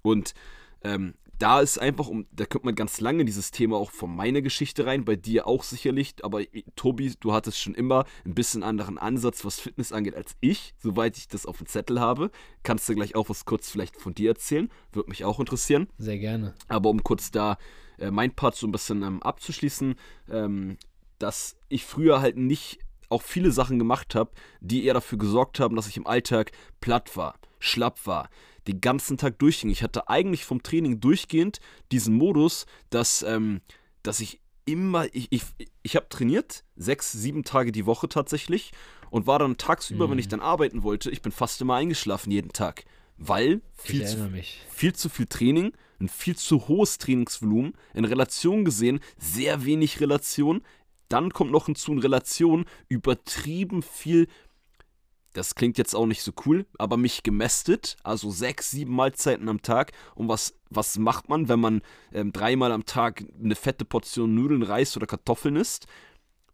Und 0.03 0.35
ähm, 0.83 1.15
da 1.39 1.61
ist 1.61 1.79
einfach, 1.79 2.09
um, 2.09 2.27
da 2.33 2.47
kommt 2.47 2.65
man 2.65 2.75
ganz 2.75 3.01
lange 3.01 3.25
dieses 3.25 3.51
Thema 3.51 3.77
auch 3.77 3.91
von 3.91 4.15
meiner 4.15 4.43
Geschichte 4.43 4.87
rein, 4.87 5.05
bei 5.05 5.17
dir 5.17 5.47
auch 5.47 5.63
sicherlich, 5.63 6.15
aber 6.23 6.43
Tobi, 6.77 7.13
du 7.21 7.33
hattest 7.33 7.59
schon 7.59 7.75
immer 7.75 8.05
ein 8.25 8.35
bisschen 8.35 8.63
anderen 8.63 8.99
Ansatz, 8.99 9.45
was 9.45 9.61
Fitness 9.61 9.93
angeht, 9.93 10.15
als 10.15 10.37
ich, 10.41 10.75
soweit 10.79 11.17
ich 11.17 11.29
das 11.29 11.47
auf 11.47 11.59
dem 11.59 11.67
Zettel 11.67 12.01
habe. 12.01 12.31
Kannst 12.63 12.89
du 12.89 12.95
gleich 12.95 13.15
auch 13.15 13.29
was 13.29 13.45
kurz 13.45 13.71
vielleicht 13.71 13.97
von 13.97 14.15
dir 14.15 14.31
erzählen? 14.31 14.71
Würde 14.93 15.11
mich 15.11 15.25
auch 15.25 15.41
interessieren. 15.41 15.89
Sehr 15.99 16.19
gerne. 16.19 16.55
Aber 16.69 16.91
um 16.91 17.03
kurz 17.03 17.31
da 17.31 17.59
äh, 17.99 18.11
mein 18.11 18.35
Part 18.35 18.57
so 18.57 18.67
ein 18.67 18.73
bisschen 18.73 19.03
ähm, 19.03 19.23
abzuschließen, 19.23 19.95
ähm, 20.31 20.79
dass 21.19 21.57
ich 21.69 21.85
früher 21.85 22.21
halt 22.21 22.37
nicht 22.37 22.79
auch 23.09 23.23
viele 23.23 23.53
Sachen 23.53 23.79
gemacht 23.79 24.15
habe, 24.15 24.31
die 24.61 24.85
eher 24.85 24.95
dafür 24.95 25.19
gesorgt 25.19 25.61
haben, 25.61 25.77
dass 25.77 25.89
ich 25.89 25.97
im 25.97 26.07
Alltag 26.07 26.53
platt 26.81 27.17
war, 27.17 27.39
schlapp 27.59 28.07
war, 28.07 28.29
den 28.67 28.81
ganzen 28.81 29.17
Tag 29.17 29.39
durchging. 29.39 29.71
Ich 29.71 29.83
hatte 29.83 30.09
eigentlich 30.09 30.45
vom 30.45 30.63
Training 30.63 31.01
durchgehend 31.01 31.61
diesen 31.93 32.15
Modus, 32.15 32.67
dass, 32.91 33.23
ähm, 33.23 33.61
dass 34.03 34.21
ich 34.21 34.41
immer, 34.65 35.07
ich, 35.15 35.29
ich, 35.31 35.43
ich 35.83 35.97
habe 35.97 36.09
trainiert, 36.09 36.65
sechs, 36.77 37.13
sieben 37.13 37.45
Tage 37.45 37.73
die 37.73 37.87
Woche 37.87 38.09
tatsächlich 38.09 38.73
und 39.11 39.27
war 39.27 39.39
dann 39.39 39.57
tagsüber, 39.57 40.07
mhm. 40.07 40.13
wenn 40.13 40.19
ich 40.19 40.27
mhm. 40.27 40.31
dann 40.31 40.41
arbeiten 40.41 40.83
wollte, 40.83 41.11
ich 41.11 41.23
bin 41.23 41.33
fast 41.33 41.61
immer 41.61 41.77
eingeschlafen 41.77 42.31
jeden 42.31 42.53
Tag, 42.53 42.85
weil 43.17 43.63
viel, 43.75 44.07
zu, 44.07 44.31
viel 44.69 44.95
zu 44.95 45.09
viel 45.09 45.27
Training, 45.27 45.73
ein 46.01 46.09
viel 46.09 46.37
zu 46.37 46.69
hohes 46.69 46.99
Trainingsvolumen, 46.99 47.75
in 47.95 48.05
Relation 48.05 48.65
gesehen, 48.65 49.01
sehr 49.19 49.65
wenig 49.65 50.01
Relation, 50.01 50.63
dann 51.09 51.31
kommt 51.31 51.53
noch 51.53 51.67
hinzu 51.67 51.93
in 51.93 52.01
Relation 52.01 52.65
übertrieben 52.89 53.83
viel 53.83 54.27
das 55.37 55.55
klingt 55.55 55.77
jetzt 55.77 55.95
auch 55.95 56.07
nicht 56.07 56.23
so 56.23 56.33
cool, 56.47 56.65
aber 56.79 56.97
mich 56.97 57.23
gemästet, 57.23 57.97
also 58.03 58.31
sechs, 58.31 58.71
sieben 58.71 58.95
Mahlzeiten 58.95 59.49
am 59.49 59.61
Tag. 59.61 59.93
Und 60.15 60.29
was, 60.29 60.55
was 60.71 60.99
macht 60.99 61.29
man, 61.29 61.49
wenn 61.49 61.61
man 61.61 61.83
ähm, 62.13 62.33
dreimal 62.33 62.73
am 62.73 62.87
Tag 62.87 63.25
eine 63.43 63.55
fette 63.55 63.85
Portion 63.85 64.35
Nudeln, 64.35 64.63
Reis 64.63 64.97
oder 64.97 65.07
Kartoffeln 65.07 65.57
isst? 65.57 65.87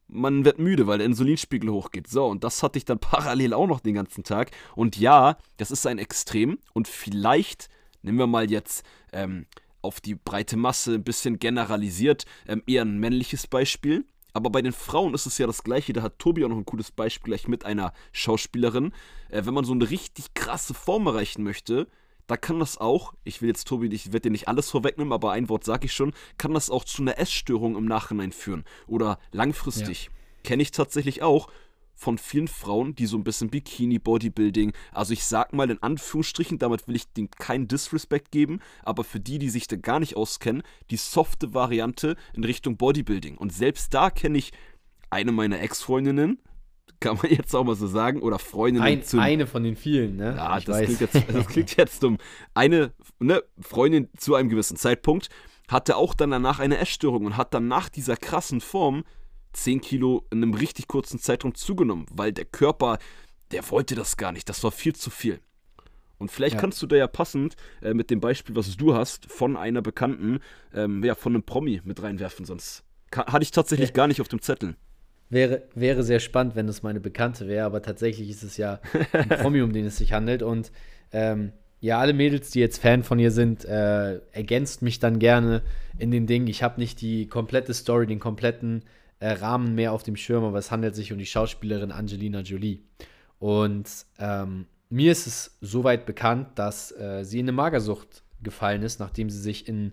Man 0.08 0.44
wird 0.44 0.58
müde, 0.58 0.86
weil 0.88 0.98
der 0.98 1.06
Insulinspiegel 1.06 1.70
hochgeht. 1.70 2.08
So, 2.08 2.26
und 2.26 2.42
das 2.42 2.62
hatte 2.62 2.76
ich 2.76 2.84
dann 2.84 2.98
parallel 3.00 3.54
auch 3.54 3.68
noch 3.68 3.80
den 3.80 3.94
ganzen 3.94 4.24
Tag. 4.24 4.50
Und 4.74 4.96
ja, 4.96 5.38
das 5.58 5.70
ist 5.70 5.86
ein 5.86 5.98
Extrem. 5.98 6.58
Und 6.72 6.88
vielleicht, 6.88 7.68
nehmen 8.02 8.18
wir 8.18 8.26
mal 8.26 8.50
jetzt 8.50 8.84
ähm, 9.12 9.46
auf 9.80 10.00
die 10.00 10.16
breite 10.16 10.56
Masse 10.56 10.94
ein 10.94 11.04
bisschen 11.04 11.38
generalisiert, 11.38 12.26
ähm, 12.48 12.64
eher 12.66 12.82
ein 12.82 12.98
männliches 12.98 13.46
Beispiel 13.46 14.04
Aber 14.32 14.50
bei 14.50 14.62
den 14.62 14.72
Frauen 14.72 15.14
ist 15.14 15.26
es 15.26 15.38
ja 15.38 15.46
das 15.46 15.62
Gleiche. 15.62 15.92
Da 15.92 16.02
hat 16.02 16.18
Tobi 16.18 16.44
auch 16.44 16.48
noch 16.48 16.56
ein 16.56 16.64
cooles 16.64 16.90
Beispiel 16.90 17.32
gleich 17.32 17.48
mit 17.48 17.64
einer 17.64 17.92
Schauspielerin. 18.12 18.92
Äh, 19.28 19.44
wenn 19.44 19.54
man 19.54 19.64
so 19.64 19.72
eine 19.72 19.90
richtig 19.90 20.34
krasse 20.34 20.74
Form 20.74 21.06
erreichen 21.06 21.42
möchte, 21.42 21.86
da 22.26 22.36
kann 22.36 22.60
das 22.60 22.78
auch, 22.78 23.14
ich 23.24 23.42
will 23.42 23.48
jetzt 23.48 23.66
Tobi, 23.66 23.88
ich 23.88 24.06
werde 24.06 24.22
dir 24.22 24.30
nicht 24.30 24.48
alles 24.48 24.70
vorwegnehmen, 24.70 25.12
aber 25.12 25.32
ein 25.32 25.48
Wort 25.48 25.64
sage 25.64 25.86
ich 25.86 25.92
schon, 25.92 26.14
kann 26.38 26.54
das 26.54 26.70
auch 26.70 26.84
zu 26.84 27.02
einer 27.02 27.18
Essstörung 27.18 27.76
im 27.76 27.84
Nachhinein 27.84 28.32
führen. 28.32 28.64
Oder 28.86 29.18
langfristig. 29.32 30.04
Ja. 30.04 30.10
Kenne 30.44 30.62
ich 30.62 30.70
tatsächlich 30.70 31.22
auch 31.22 31.48
von 31.94 32.18
vielen 32.18 32.48
Frauen, 32.48 32.94
die 32.94 33.06
so 33.06 33.16
ein 33.16 33.24
bisschen 33.24 33.50
Bikini-Bodybuilding, 33.50 34.72
also 34.92 35.12
ich 35.12 35.24
sag 35.24 35.52
mal 35.52 35.70
in 35.70 35.82
Anführungsstrichen, 35.82 36.58
damit 36.58 36.88
will 36.88 36.96
ich 36.96 37.12
denen 37.12 37.30
keinen 37.30 37.68
Disrespect 37.68 38.30
geben, 38.30 38.60
aber 38.82 39.04
für 39.04 39.20
die, 39.20 39.38
die 39.38 39.50
sich 39.50 39.68
da 39.68 39.76
gar 39.76 40.00
nicht 40.00 40.16
auskennen, 40.16 40.62
die 40.90 40.96
softe 40.96 41.54
Variante 41.54 42.16
in 42.34 42.44
Richtung 42.44 42.76
Bodybuilding. 42.76 43.36
Und 43.36 43.52
selbst 43.52 43.94
da 43.94 44.10
kenne 44.10 44.38
ich 44.38 44.52
eine 45.10 45.32
meiner 45.32 45.60
Ex-Freundinnen, 45.60 46.38
kann 47.02 47.18
man 47.22 47.30
jetzt 47.30 47.54
auch 47.54 47.64
mal 47.64 47.76
so 47.76 47.86
sagen, 47.86 48.22
oder 48.22 48.38
Freundinnen. 48.38 48.86
Ein, 48.86 49.02
zum, 49.02 49.20
eine 49.20 49.46
von 49.46 49.62
den 49.62 49.76
vielen, 49.76 50.16
ne? 50.16 50.34
Ja, 50.36 50.58
das 50.60 50.84
klingt, 50.84 51.00
jetzt, 51.00 51.14
das 51.32 51.46
klingt, 51.46 51.76
jetzt, 51.76 52.02
dumm. 52.02 52.18
Eine 52.54 52.92
ne, 53.18 53.42
Freundin 53.60 54.08
zu 54.16 54.34
einem 54.34 54.48
gewissen 54.48 54.76
Zeitpunkt 54.76 55.28
hatte 55.68 55.96
auch 55.96 56.14
dann 56.14 56.30
danach 56.30 56.58
eine 56.58 56.78
Essstörung 56.78 57.26
und 57.26 57.36
hat 57.36 57.54
dann 57.54 57.68
nach 57.68 57.88
dieser 57.88 58.16
krassen 58.16 58.60
Form 58.60 59.04
10 59.52 59.80
Kilo 59.80 60.26
in 60.30 60.42
einem 60.42 60.54
richtig 60.54 60.88
kurzen 60.88 61.18
Zeitraum 61.18 61.54
zugenommen, 61.54 62.06
weil 62.10 62.32
der 62.32 62.44
Körper, 62.44 62.98
der 63.50 63.68
wollte 63.70 63.94
das 63.94 64.16
gar 64.16 64.32
nicht. 64.32 64.48
Das 64.48 64.62
war 64.64 64.72
viel 64.72 64.94
zu 64.94 65.10
viel. 65.10 65.40
Und 66.18 66.30
vielleicht 66.30 66.54
ja. 66.54 66.60
kannst 66.60 66.80
du 66.80 66.86
da 66.86 66.96
ja 66.96 67.08
passend 67.08 67.56
äh, 67.82 67.94
mit 67.94 68.10
dem 68.10 68.20
Beispiel, 68.20 68.54
was 68.54 68.76
du 68.76 68.94
hast, 68.94 69.30
von 69.30 69.56
einer 69.56 69.82
Bekannten, 69.82 70.38
ähm, 70.72 71.02
ja, 71.02 71.14
von 71.16 71.34
einem 71.34 71.42
Promi 71.42 71.80
mit 71.84 72.00
reinwerfen, 72.02 72.44
sonst 72.44 72.84
hatte 73.14 73.42
ich 73.42 73.50
tatsächlich 73.50 73.90
ja. 73.90 73.94
gar 73.94 74.06
nicht 74.06 74.20
auf 74.20 74.28
dem 74.28 74.40
Zettel. 74.40 74.76
Wäre, 75.28 75.62
wäre 75.74 76.02
sehr 76.02 76.20
spannend, 76.20 76.56
wenn 76.56 76.68
es 76.68 76.82
meine 76.82 77.00
Bekannte 77.00 77.48
wäre, 77.48 77.66
aber 77.66 77.82
tatsächlich 77.82 78.30
ist 78.30 78.42
es 78.42 78.56
ja 78.56 78.80
ein 79.12 79.28
Promi, 79.40 79.62
um 79.62 79.72
den 79.72 79.86
es 79.86 79.96
sich 79.96 80.12
handelt. 80.12 80.42
Und 80.42 80.70
ähm, 81.10 81.52
ja, 81.80 81.98
alle 81.98 82.12
Mädels, 82.12 82.50
die 82.50 82.60
jetzt 82.60 82.78
Fan 82.78 83.02
von 83.02 83.18
ihr 83.18 83.32
sind, 83.32 83.64
äh, 83.64 84.20
ergänzt 84.30 84.82
mich 84.82 85.00
dann 85.00 85.18
gerne 85.18 85.62
in 85.98 86.10
den 86.10 86.26
Dingen. 86.26 86.46
Ich 86.46 86.62
habe 86.62 86.80
nicht 86.80 87.00
die 87.00 87.26
komplette 87.26 87.74
Story, 87.74 88.06
den 88.06 88.20
kompletten 88.20 88.84
äh, 89.22 89.32
Rahmen 89.34 89.76
mehr 89.76 89.92
auf 89.92 90.02
dem 90.02 90.16
Schirm, 90.16 90.42
aber 90.42 90.58
es 90.58 90.72
handelt 90.72 90.96
sich 90.96 91.12
um 91.12 91.18
die 91.18 91.26
Schauspielerin 91.26 91.92
Angelina 91.92 92.40
Jolie. 92.40 92.80
Und 93.38 93.88
ähm, 94.18 94.66
mir 94.90 95.12
ist 95.12 95.26
es 95.28 95.56
soweit 95.60 96.06
bekannt, 96.06 96.48
dass 96.56 96.90
äh, 96.92 97.24
sie 97.24 97.38
in 97.38 97.44
eine 97.44 97.52
Magersucht 97.52 98.24
gefallen 98.42 98.82
ist, 98.82 98.98
nachdem 98.98 99.30
sie 99.30 99.38
sich 99.38 99.68
in 99.68 99.92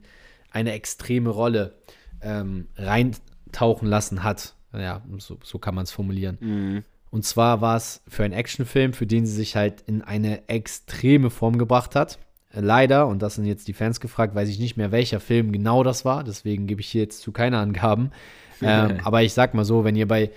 eine 0.49 0.71
extreme 0.71 1.29
Rolle 1.29 1.75
ähm, 2.21 2.69
reintauchen 2.75 3.87
lassen 3.87 4.23
hat. 4.23 4.55
Ja, 4.73 5.03
so, 5.19 5.37
so 5.43 5.59
kann 5.59 5.75
man 5.75 5.83
es 5.83 5.91
formulieren. 5.91 6.37
Mhm. 6.41 6.83
Und 7.11 7.23
zwar 7.23 7.61
war 7.61 7.77
es 7.77 8.01
für 8.07 8.23
einen 8.23 8.33
Actionfilm, 8.33 8.93
für 8.93 9.05
den 9.05 9.27
sie 9.27 9.33
sich 9.33 9.55
halt 9.55 9.81
in 9.81 10.01
eine 10.01 10.47
extreme 10.47 11.29
Form 11.29 11.59
gebracht 11.59 11.95
hat. 11.95 12.17
Leider, 12.51 13.07
und 13.07 13.21
das 13.21 13.35
sind 13.35 13.45
jetzt 13.45 13.67
die 13.67 13.73
Fans 13.73 13.99
gefragt, 13.99 14.33
weiß 14.33 14.49
ich 14.49 14.57
nicht 14.57 14.75
mehr, 14.75 14.91
welcher 14.91 15.19
Film 15.19 15.51
genau 15.51 15.83
das 15.83 16.03
war. 16.03 16.23
Deswegen 16.23 16.65
gebe 16.65 16.81
ich 16.81 16.87
hier 16.87 17.03
jetzt 17.03 17.21
zu 17.21 17.31
keine 17.31 17.59
Angaben. 17.59 18.11
Ähm, 18.61 18.99
aber 19.03 19.23
ich 19.23 19.33
sag 19.33 19.53
mal 19.53 19.65
so, 19.65 19.83
wenn 19.83 19.95
ihr 19.95 20.07
bei 20.07 20.31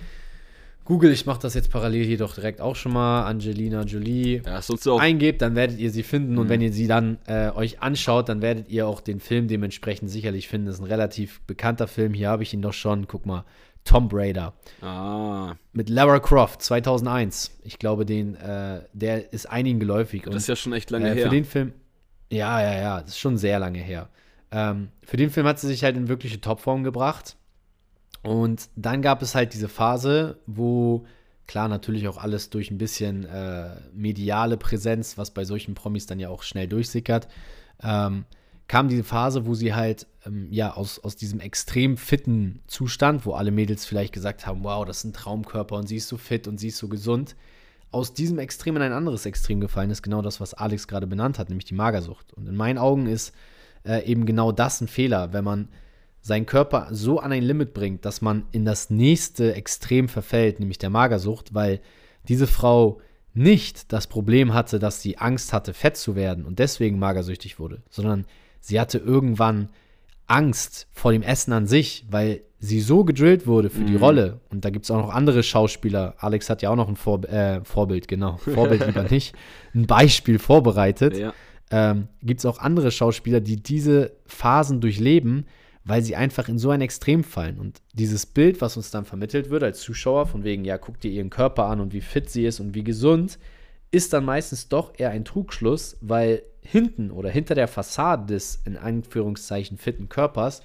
Google, 0.85 1.13
ich 1.13 1.27
mache 1.27 1.41
das 1.41 1.55
jetzt 1.55 1.71
parallel 1.71 2.05
hier 2.05 2.19
doch 2.19 2.35
direkt 2.35 2.61
auch 2.61 2.75
schon 2.75 2.93
mal, 2.93 3.25
Angelina 3.25 3.83
Jolie 3.83 4.43
ja, 4.45 4.97
eingebt, 4.97 5.41
dann 5.41 5.55
werdet 5.55 5.79
ihr 5.79 5.91
sie 5.91 6.03
finden. 6.03 6.33
Mhm. 6.33 6.39
Und 6.39 6.49
wenn 6.49 6.61
ihr 6.61 6.73
sie 6.73 6.89
dann 6.89 7.19
äh, 7.27 7.51
euch 7.51 7.81
anschaut, 7.81 8.29
dann 8.29 8.43
werdet 8.43 8.69
ihr 8.69 8.87
auch 8.89 9.01
den 9.01 9.21
Film 9.21 9.47
dementsprechend 9.47 10.11
sicherlich 10.11 10.49
finden. 10.49 10.67
Das 10.67 10.77
ist 10.77 10.81
ein 10.81 10.89
relativ 10.89 11.41
bekannter 11.43 11.87
Film. 11.87 12.15
Hier 12.15 12.31
habe 12.31 12.43
ich 12.43 12.53
ihn 12.53 12.63
doch 12.63 12.73
schon. 12.73 13.07
Guck 13.07 13.27
mal. 13.27 13.45
Tomb 13.85 14.13
Raider. 14.15 14.55
Ah. 14.81 15.55
Mit 15.73 15.89
Lara 15.89 16.21
Croft 16.21 16.63
2001. 16.63 17.59
Ich 17.65 17.79
glaube, 17.79 18.07
den, 18.07 18.37
äh, 18.37 18.83
der 18.93 19.33
ist 19.33 19.51
einigen 19.51 19.81
geläufig. 19.81 20.23
Das 20.25 20.37
ist 20.37 20.49
ja 20.49 20.57
schon 20.57 20.73
echt 20.73 20.91
lange 20.91 21.11
äh, 21.11 21.15
her. 21.15 21.25
Für 21.25 21.31
den 21.31 21.45
Film, 21.45 21.73
ja, 22.31 22.61
ja, 22.63 22.81
ja, 22.81 23.01
das 23.01 23.11
ist 23.11 23.19
schon 23.19 23.39
sehr 23.39 23.59
lange 23.59 23.81
her. 23.81 24.09
Ähm, 24.53 24.89
für 25.03 25.17
den 25.17 25.31
Film 25.31 25.47
hat 25.47 25.59
sie 25.59 25.67
sich 25.67 25.83
halt 25.83 25.97
in 25.97 26.09
wirkliche 26.09 26.41
Topform 26.41 26.85
gebracht. 26.85 27.37
Und 28.23 28.69
dann 28.77 29.03
gab 29.03 29.23
es 29.23 29.35
halt 29.35 29.53
diese 29.53 29.69
Phase, 29.69 30.39
wo 30.47 31.05
klar 31.47 31.69
natürlich 31.69 32.07
auch 32.09 32.19
alles 32.19 32.51
durch 32.51 32.71
ein 32.71 32.79
bisschen 32.79 33.25
äh, 33.25 33.77
mediale 33.93 34.57
Präsenz, 34.57 35.19
was 35.19 35.33
bei 35.33 35.45
solchen 35.45 35.75
Promis 35.75 36.07
dann 36.07 36.21
ja 36.21 36.29
auch 36.29 36.43
schnell 36.43 36.69
durchsickert, 36.69 37.29
ähm, 37.83 38.25
kam 38.69 38.89
diese 38.89 39.05
Phase, 39.05 39.45
wo 39.45 39.55
sie 39.55 39.75
halt 39.75 40.07
ähm, 40.25 40.49
ja 40.51 40.73
aus, 40.73 41.01
aus 41.01 41.17
diesem 41.17 41.41
extrem 41.41 41.97
fitten 41.97 42.61
Zustand, 42.69 43.27
wo 43.27 43.35
alle 43.35 43.51
Mädels 43.51 43.85
vielleicht 43.85 44.13
gesagt 44.13 44.47
haben, 44.47 44.63
wow, 44.63 44.85
das 44.85 44.99
ist 44.99 45.05
ein 45.05 45.13
Traumkörper 45.13 45.77
und 45.77 45.89
sie 45.89 45.97
ist 45.97 46.09
so 46.09 46.17
fit 46.17 46.47
und 46.47 46.59
sie 46.59 46.69
ist 46.69 46.79
so 46.79 46.89
gesund, 46.89 47.35
aus 47.91 48.15
diesem 48.15 48.39
Extrem 48.39 48.77
in 48.77 48.83
ein 48.83 48.93
anderes 48.93 49.27
Extrem 49.27 49.61
gefallen 49.61 49.91
ist, 49.91 50.03
genau 50.03 50.23
das, 50.23 50.41
was 50.41 50.55
Alex 50.55 50.89
gerade 50.89 51.07
benannt 51.07 51.39
hat, 51.39 51.51
nämlich 51.51 51.67
die 51.67 51.75
Magersucht. 51.75 52.33
Und 52.33 52.49
in 52.49 52.57
meinen 52.57 52.79
Augen 52.79 53.07
ist 53.07 53.35
äh, 53.85 54.05
eben 54.07 54.25
genau 54.25 54.53
das 54.53 54.81
ein 54.81 54.89
Fehler, 54.89 55.33
wenn 55.35 55.45
man 55.45 55.69
seinen 56.23 56.47
Körper 56.47 56.89
so 56.93 57.19
an 57.19 57.33
ein 57.33 57.43
Limit 57.43 57.75
bringt, 57.75 58.05
dass 58.05 58.23
man 58.23 58.45
in 58.53 58.65
das 58.65 58.91
nächste 58.91 59.55
Extrem 59.55 60.09
verfällt, 60.09 60.61
nämlich 60.61 60.79
der 60.79 60.91
Magersucht, 60.91 61.53
weil 61.53 61.81
diese 62.29 62.47
Frau 62.47 63.01
nicht 63.35 63.93
das 63.93 64.07
Problem 64.07 64.55
hatte, 64.55 64.79
dass 64.79 65.03
sie 65.03 65.19
Angst 65.19 65.53
hatte, 65.53 65.75
fett 65.75 65.97
zu 65.97 66.15
werden 66.15 66.45
und 66.45 66.59
deswegen 66.59 66.99
magersüchtig 66.99 67.59
wurde, 67.59 67.83
sondern 67.91 68.25
sie 68.61 68.79
hatte 68.79 68.99
irgendwann 68.99 69.69
Angst 70.27 70.87
vor 70.93 71.13
dem 71.13 71.23
Essen 71.23 71.53
an 71.53 71.67
sich, 71.67 72.07
weil 72.11 72.43
sie 72.59 72.81
so 72.81 73.05
gedrillt 73.05 73.47
wurde 73.47 73.71
für 73.71 73.81
mhm. 73.81 73.87
die 73.87 73.97
Rolle. 73.97 74.41
Und 74.51 74.65
da 74.65 74.71
gibt 74.71 74.85
es 74.85 74.91
auch 74.91 74.99
noch 74.99 75.13
andere 75.13 75.43
Schauspieler. 75.43 76.15
Alex 76.19 76.49
hat 76.49 76.63
ja 76.63 76.71
auch 76.71 76.77
noch 76.77 76.89
ein 76.89 76.97
Vor 76.97 77.25
äh, 77.25 77.61
Vorbild, 77.65 78.07
genau. 78.07 78.37
Vorbild 78.55 78.87
lieber 78.87 79.03
nicht. 79.03 79.35
Ein 79.75 79.87
Beispiel 79.87 80.39
vorbereitet. 80.39 81.19
Ja. 81.19 81.35
Ähm, 81.71 82.09
gibt 82.23 82.41
es 82.41 82.47
auch 82.47 82.59
andere 82.59 82.93
Schauspieler, 82.93 83.41
die 83.41 83.57
diese 83.57 84.13
Phasen 84.27 84.81
durchleben, 84.81 85.47
weil 85.85 86.03
sie 86.03 86.17
einfach 86.17 86.49
in 86.49 86.59
so 86.59 86.71
ein 86.71 86.81
Extrem 86.81 87.25
fallen. 87.25 87.59
Und 87.59 87.83
dieses 87.93 88.27
Bild, 88.27 88.61
was 88.61 88.77
uns 88.77 88.91
dann 88.91 89.05
vermittelt 89.05 89.51
wird 89.51 89.63
als 89.63 89.81
Zuschauer, 89.81 90.27
von 90.27 90.45
wegen, 90.45 90.65
ja, 90.65 90.79
guck 90.79 91.01
dir 91.01 91.11
ihren 91.11 91.31
Körper 91.31 91.67
an 91.67 91.81
und 91.81 91.93
wie 91.93 92.01
fit 92.01 92.31
sie 92.31 92.47
ist 92.47 92.61
und 92.61 92.75
wie 92.75 92.85
gesund, 92.85 93.39
ist 93.91 94.13
dann 94.13 94.25
meistens 94.25 94.69
doch 94.69 94.93
eher 94.99 95.11
ein 95.11 95.25
Trugschluss, 95.25 95.97
weil 96.01 96.43
hinten 96.61 97.11
oder 97.11 97.29
hinter 97.29 97.55
der 97.55 97.69
Fassade 97.69 98.27
des 98.27 98.61
in 98.65 98.77
Anführungszeichen 98.77 99.77
fitten 99.77 100.09
Körpers 100.09 100.63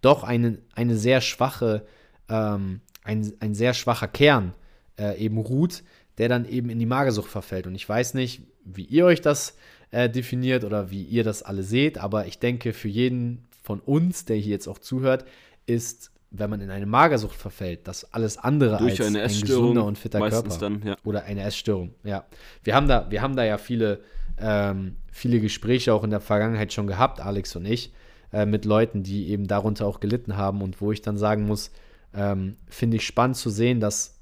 doch 0.00 0.22
eine, 0.22 0.58
eine 0.74 0.96
sehr 0.96 1.20
schwache, 1.20 1.84
ähm, 2.28 2.80
ein, 3.04 3.32
ein 3.40 3.54
sehr 3.54 3.74
schwacher 3.74 4.08
Kern 4.08 4.54
äh, 4.98 5.18
eben 5.18 5.38
ruht, 5.38 5.82
der 6.18 6.28
dann 6.28 6.44
eben 6.44 6.70
in 6.70 6.78
die 6.78 6.86
Magersucht 6.86 7.30
verfällt. 7.30 7.66
Und 7.66 7.74
ich 7.74 7.88
weiß 7.88 8.14
nicht, 8.14 8.42
wie 8.64 8.84
ihr 8.84 9.06
euch 9.06 9.20
das 9.20 9.56
äh, 9.90 10.08
definiert 10.08 10.64
oder 10.64 10.90
wie 10.90 11.02
ihr 11.02 11.24
das 11.24 11.42
alle 11.42 11.64
seht, 11.64 11.98
aber 11.98 12.26
ich 12.26 12.38
denke, 12.38 12.72
für 12.72 12.88
jeden 12.88 13.44
von 13.62 13.80
uns, 13.80 14.24
der 14.24 14.36
hier 14.36 14.52
jetzt 14.52 14.68
auch 14.68 14.78
zuhört, 14.78 15.24
ist, 15.66 16.10
wenn 16.30 16.50
man 16.50 16.60
in 16.60 16.70
eine 16.70 16.86
Magersucht 16.86 17.36
verfällt, 17.36 17.86
das 17.86 18.12
alles 18.12 18.38
andere 18.38 18.78
Durch 18.78 19.00
als 19.00 19.08
eine 19.08 19.22
ein 19.22 19.28
gesunder 19.40 19.84
und 19.84 19.98
fitter 19.98 20.18
Körper. 20.18 20.58
Dann, 20.58 20.82
ja. 20.84 20.96
Oder 21.04 21.24
eine 21.24 21.42
Essstörung, 21.42 21.94
ja. 22.04 22.24
Wir 22.64 22.74
haben 22.74 22.88
da, 22.88 23.10
wir 23.10 23.22
haben 23.22 23.36
da 23.36 23.44
ja 23.44 23.58
viele, 23.58 24.00
ähm, 24.38 24.96
viele 25.10 25.40
Gespräche 25.40 25.92
auch 25.92 26.04
in 26.04 26.10
der 26.10 26.20
Vergangenheit 26.20 26.72
schon 26.72 26.86
gehabt, 26.86 27.20
Alex 27.20 27.54
und 27.54 27.66
ich, 27.66 27.92
äh, 28.32 28.46
mit 28.46 28.64
Leuten, 28.64 29.02
die 29.02 29.28
eben 29.28 29.46
darunter 29.46 29.86
auch 29.86 30.00
gelitten 30.00 30.36
haben 30.36 30.62
und 30.62 30.80
wo 30.80 30.90
ich 30.90 31.02
dann 31.02 31.18
sagen 31.18 31.46
muss, 31.46 31.70
ähm, 32.14 32.56
finde 32.68 32.96
ich 32.96 33.06
spannend 33.06 33.36
zu 33.36 33.50
sehen, 33.50 33.80
dass 33.80 34.18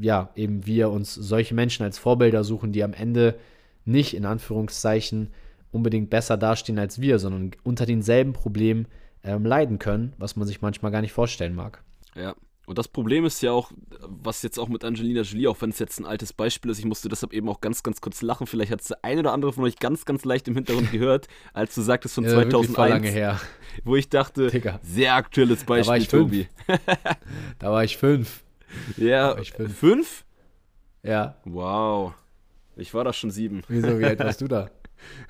ja, 0.00 0.30
eben 0.36 0.66
wir 0.66 0.90
uns 0.90 1.14
solche 1.14 1.54
Menschen 1.54 1.82
als 1.82 1.98
Vorbilder 1.98 2.44
suchen, 2.44 2.72
die 2.72 2.84
am 2.84 2.92
Ende 2.92 3.38
nicht 3.84 4.14
in 4.14 4.26
Anführungszeichen 4.26 5.32
unbedingt 5.76 6.10
besser 6.10 6.36
dastehen 6.36 6.78
als 6.78 7.00
wir, 7.00 7.18
sondern 7.18 7.52
unter 7.62 7.86
denselben 7.86 8.32
Problemen 8.32 8.88
ähm, 9.22 9.44
leiden 9.44 9.78
können, 9.78 10.12
was 10.18 10.36
man 10.36 10.46
sich 10.46 10.62
manchmal 10.62 10.92
gar 10.92 11.00
nicht 11.00 11.12
vorstellen 11.12 11.54
mag. 11.54 11.82
Ja. 12.14 12.34
Und 12.66 12.78
das 12.78 12.88
Problem 12.88 13.24
ist 13.24 13.42
ja 13.42 13.52
auch, 13.52 13.70
was 14.00 14.42
jetzt 14.42 14.58
auch 14.58 14.68
mit 14.68 14.84
Angelina 14.84 15.20
Jolie, 15.20 15.46
auch 15.46 15.60
wenn 15.60 15.70
es 15.70 15.78
jetzt 15.78 16.00
ein 16.00 16.04
altes 16.04 16.32
Beispiel 16.32 16.72
ist, 16.72 16.80
ich 16.80 16.84
musste 16.84 17.08
deshalb 17.08 17.32
eben 17.32 17.48
auch 17.48 17.60
ganz, 17.60 17.84
ganz 17.84 18.00
kurz 18.00 18.22
lachen. 18.22 18.48
Vielleicht 18.48 18.72
hat 18.72 18.80
es 18.80 18.88
der 18.88 19.04
eine 19.04 19.20
oder 19.20 19.32
andere 19.32 19.52
von 19.52 19.62
euch 19.62 19.76
ganz, 19.78 20.04
ganz 20.04 20.24
leicht 20.24 20.48
im 20.48 20.56
Hintergrund 20.56 20.90
gehört, 20.92 21.28
als 21.52 21.76
du 21.76 21.82
sagtest 21.82 22.16
von 22.16 22.24
ja, 22.24 22.30
2001. 22.30 22.90
lange 22.90 23.08
her. 23.08 23.40
Wo 23.84 23.94
ich 23.94 24.08
dachte, 24.08 24.48
Digga. 24.48 24.80
sehr 24.82 25.14
aktuelles 25.14 25.62
Beispiel, 25.62 25.84
da 25.84 25.88
war 25.88 25.96
ich 25.96 26.08
Tobi. 26.08 26.48
da 27.60 27.70
war 27.70 27.84
ich 27.84 27.96
fünf. 27.96 28.42
Ja, 28.96 29.38
ich 29.38 29.52
fünf. 29.52 29.78
fünf? 29.78 30.24
Ja. 31.04 31.36
Wow. 31.44 32.14
Ich 32.74 32.92
war 32.92 33.04
da 33.04 33.12
schon 33.12 33.30
sieben. 33.30 33.62
Wieso, 33.68 33.98
wie 33.98 34.04
alt 34.04 34.18
warst 34.18 34.40
du 34.40 34.48
da? 34.48 34.70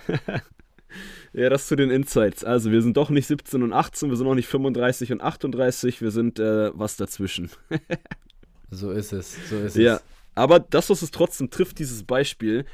ja, 1.32 1.48
das 1.48 1.66
zu 1.66 1.76
den 1.76 1.90
Insights. 1.90 2.44
Also, 2.44 2.70
wir 2.70 2.82
sind 2.82 2.96
doch 2.96 3.10
nicht 3.10 3.26
17 3.26 3.62
und 3.62 3.72
18, 3.72 4.08
wir 4.10 4.16
sind 4.16 4.26
auch 4.26 4.34
nicht 4.34 4.48
35 4.48 5.12
und 5.12 5.20
38, 5.20 6.02
wir 6.02 6.10
sind 6.10 6.38
äh, 6.38 6.70
was 6.74 6.96
dazwischen. 6.96 7.50
so 8.70 8.90
ist 8.90 9.12
es, 9.12 9.36
so 9.48 9.56
ist 9.58 9.76
ja, 9.76 9.96
es. 9.96 10.02
aber 10.34 10.60
das, 10.60 10.90
was 10.90 11.02
es 11.02 11.10
trotzdem 11.10 11.50
trifft, 11.50 11.78
dieses 11.78 12.04
Beispiel, 12.04 12.64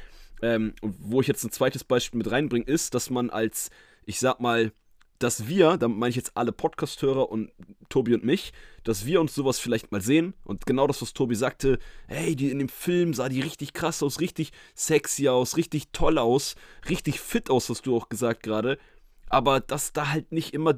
ähm, 0.41 0.73
wo 0.81 1.21
ich 1.21 1.27
jetzt 1.27 1.43
ein 1.43 1.51
zweites 1.51 1.83
Beispiel 1.83 2.17
mit 2.17 2.29
reinbringe, 2.31 2.65
ist, 2.65 2.93
dass 2.93 3.09
man 3.09 3.29
als, 3.29 3.69
ich 4.05 4.19
sag 4.19 4.39
mal, 4.39 4.71
dass 5.19 5.47
wir, 5.47 5.77
damit 5.77 5.97
meine 5.97 6.09
ich 6.09 6.15
jetzt 6.15 6.35
alle 6.35 6.51
Podcast-Hörer 6.51 7.29
und 7.29 7.51
Tobi 7.89 8.13
und 8.13 8.23
mich, 8.25 8.51
dass 8.83 9.05
wir 9.05 9.21
uns 9.21 9.33
sowas 9.33 9.59
vielleicht 9.59 9.91
mal 9.91 10.01
sehen 10.01 10.33
und 10.43 10.65
genau 10.65 10.87
das, 10.87 11.01
was 11.01 11.13
Tobi 11.13 11.35
sagte, 11.35 11.79
hey, 12.07 12.35
die 12.35 12.51
in 12.51 12.59
dem 12.59 12.69
Film 12.69 13.13
sah 13.13 13.29
die 13.29 13.41
richtig 13.41 13.73
krass 13.73 14.03
aus, 14.03 14.19
richtig 14.19 14.51
sexy 14.75 15.29
aus, 15.29 15.55
richtig 15.57 15.89
toll 15.93 16.17
aus, 16.17 16.55
richtig 16.89 17.19
fit 17.21 17.49
aus, 17.49 17.69
hast 17.69 17.85
du 17.85 17.95
auch 17.95 18.09
gesagt 18.09 18.43
gerade, 18.43 18.77
aber 19.29 19.59
dass 19.59 19.93
da 19.93 20.09
halt 20.11 20.31
nicht 20.31 20.53
immer 20.53 20.75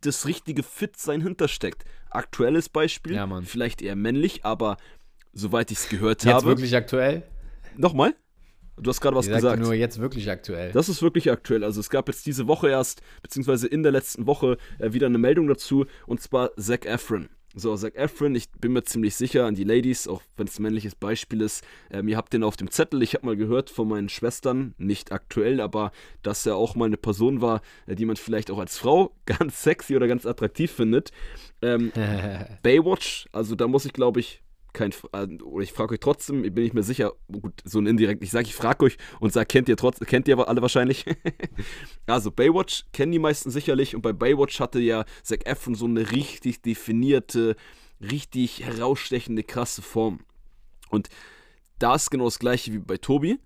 das 0.00 0.26
richtige 0.26 0.62
Fit-Sein 0.62 1.20
hintersteckt. 1.20 1.84
Aktuelles 2.10 2.68
Beispiel, 2.68 3.14
Ja, 3.16 3.40
vielleicht 3.42 3.82
eher 3.82 3.96
männlich, 3.96 4.44
aber 4.44 4.76
soweit 5.32 5.70
ich 5.70 5.78
es 5.78 5.88
gehört 5.88 6.24
Jetzt 6.24 6.32
habe. 6.34 6.46
wirklich 6.46 6.74
aktuell? 6.76 7.24
Nochmal? 7.76 8.14
Du 8.80 8.90
hast 8.90 9.00
gerade 9.00 9.16
was 9.16 9.28
gesagt. 9.28 9.62
nur 9.62 9.74
jetzt 9.74 9.98
wirklich 9.98 10.30
aktuell. 10.30 10.72
Das 10.72 10.88
ist 10.88 11.02
wirklich 11.02 11.30
aktuell. 11.30 11.64
Also 11.64 11.80
es 11.80 11.90
gab 11.90 12.08
jetzt 12.08 12.26
diese 12.26 12.46
Woche 12.46 12.68
erst, 12.68 13.02
beziehungsweise 13.22 13.66
in 13.66 13.82
der 13.82 13.92
letzten 13.92 14.26
Woche, 14.26 14.58
äh, 14.78 14.92
wieder 14.92 15.06
eine 15.06 15.18
Meldung 15.18 15.48
dazu, 15.48 15.86
und 16.06 16.20
zwar 16.20 16.54
Zac 16.56 16.86
Efron. 16.86 17.28
So, 17.54 17.74
Zac 17.76 17.96
Efron, 17.96 18.34
ich 18.34 18.50
bin 18.52 18.72
mir 18.72 18.84
ziemlich 18.84 19.16
sicher 19.16 19.46
an 19.46 19.54
die 19.54 19.64
Ladies, 19.64 20.06
auch 20.06 20.22
wenn 20.36 20.46
es 20.46 20.58
ein 20.58 20.62
männliches 20.62 20.94
Beispiel 20.94 21.40
ist, 21.40 21.64
ähm, 21.90 22.06
ihr 22.06 22.16
habt 22.16 22.32
den 22.32 22.44
auf 22.44 22.56
dem 22.56 22.70
Zettel. 22.70 23.02
Ich 23.02 23.14
habe 23.14 23.26
mal 23.26 23.36
gehört 23.36 23.70
von 23.70 23.88
meinen 23.88 24.08
Schwestern, 24.08 24.74
nicht 24.76 25.12
aktuell, 25.12 25.60
aber 25.60 25.90
dass 26.22 26.44
er 26.46 26.56
auch 26.56 26.76
mal 26.76 26.84
eine 26.84 26.98
Person 26.98 27.40
war, 27.40 27.62
äh, 27.86 27.94
die 27.94 28.04
man 28.04 28.16
vielleicht 28.16 28.50
auch 28.50 28.58
als 28.58 28.78
Frau 28.78 29.14
ganz 29.26 29.62
sexy 29.62 29.96
oder 29.96 30.06
ganz 30.06 30.26
attraktiv 30.26 30.70
findet. 30.70 31.10
Ähm, 31.62 31.90
Baywatch, 32.62 33.28
also 33.32 33.54
da 33.54 33.66
muss 33.66 33.86
ich 33.86 33.92
glaube 33.92 34.20
ich 34.20 34.42
kein, 34.78 34.92
äh, 35.12 35.42
oder 35.42 35.64
ich 35.64 35.72
frage 35.72 35.94
euch 35.94 36.00
trotzdem, 36.00 36.42
bin 36.42 36.64
ich 36.64 36.72
mir 36.72 36.84
sicher, 36.84 37.12
gut, 37.30 37.60
so 37.64 37.80
ein 37.80 37.86
indirekt, 37.86 38.22
ich 38.22 38.30
sage, 38.30 38.46
ich 38.46 38.54
frage 38.54 38.84
euch 38.84 38.96
und 39.18 39.32
sage, 39.32 39.46
kennt 39.46 39.68
ihr 39.68 39.76
trotzdem, 39.76 40.06
kennt 40.06 40.28
ihr 40.28 40.38
alle 40.48 40.62
wahrscheinlich? 40.62 41.04
also 42.06 42.30
Baywatch 42.30 42.84
kennen 42.92 43.12
die 43.12 43.18
meisten 43.18 43.50
sicherlich 43.50 43.96
und 43.96 44.02
bei 44.02 44.12
Baywatch 44.12 44.60
hatte 44.60 44.78
ja 44.78 45.04
Zac 45.22 45.46
Efron 45.46 45.74
so 45.74 45.86
eine 45.86 46.12
richtig 46.12 46.62
definierte, 46.62 47.56
richtig 48.00 48.64
herausstechende, 48.64 49.42
krasse 49.42 49.82
Form. 49.82 50.20
Und 50.90 51.08
da 51.78 51.96
ist 51.96 52.10
genau 52.10 52.24
das 52.26 52.38
gleiche 52.38 52.72
wie 52.72 52.78
bei 52.78 52.96
Tobi. 52.96 53.38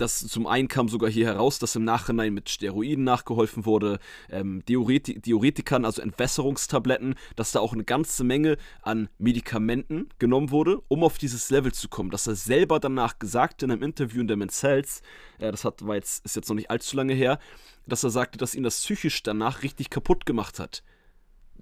Das 0.00 0.26
zum 0.26 0.46
einen 0.46 0.66
kam 0.66 0.88
sogar 0.88 1.10
hier 1.10 1.26
heraus, 1.26 1.58
dass 1.58 1.76
im 1.76 1.84
Nachhinein 1.84 2.32
mit 2.32 2.48
Steroiden 2.48 3.04
nachgeholfen 3.04 3.66
wurde, 3.66 3.98
ähm, 4.30 4.64
Diureti 4.66 5.20
Diuretikern, 5.20 5.84
also 5.84 6.00
Entwässerungstabletten, 6.00 7.16
dass 7.36 7.52
da 7.52 7.60
auch 7.60 7.74
eine 7.74 7.84
ganze 7.84 8.24
Menge 8.24 8.56
an 8.80 9.10
Medikamenten 9.18 10.08
genommen 10.18 10.50
wurde, 10.50 10.80
um 10.88 11.04
auf 11.04 11.18
dieses 11.18 11.50
Level 11.50 11.72
zu 11.72 11.90
kommen. 11.90 12.10
Dass 12.10 12.26
er 12.26 12.34
selber 12.34 12.80
danach 12.80 13.18
gesagt 13.18 13.62
in 13.62 13.70
einem 13.70 13.82
Interview 13.82 14.22
in 14.22 14.28
der 14.28 14.38
Men's 14.38 14.62
Health, 14.62 15.02
äh, 15.38 15.50
das 15.50 15.66
hat, 15.66 15.86
war 15.86 15.96
jetzt, 15.96 16.24
ist 16.24 16.34
jetzt 16.34 16.48
noch 16.48 16.56
nicht 16.56 16.70
allzu 16.70 16.96
lange 16.96 17.12
her, 17.12 17.38
dass 17.86 18.02
er 18.02 18.08
sagte, 18.08 18.38
dass 18.38 18.54
ihn 18.54 18.62
das 18.62 18.80
psychisch 18.80 19.22
danach 19.22 19.62
richtig 19.62 19.90
kaputt 19.90 20.24
gemacht 20.24 20.58
hat 20.58 20.82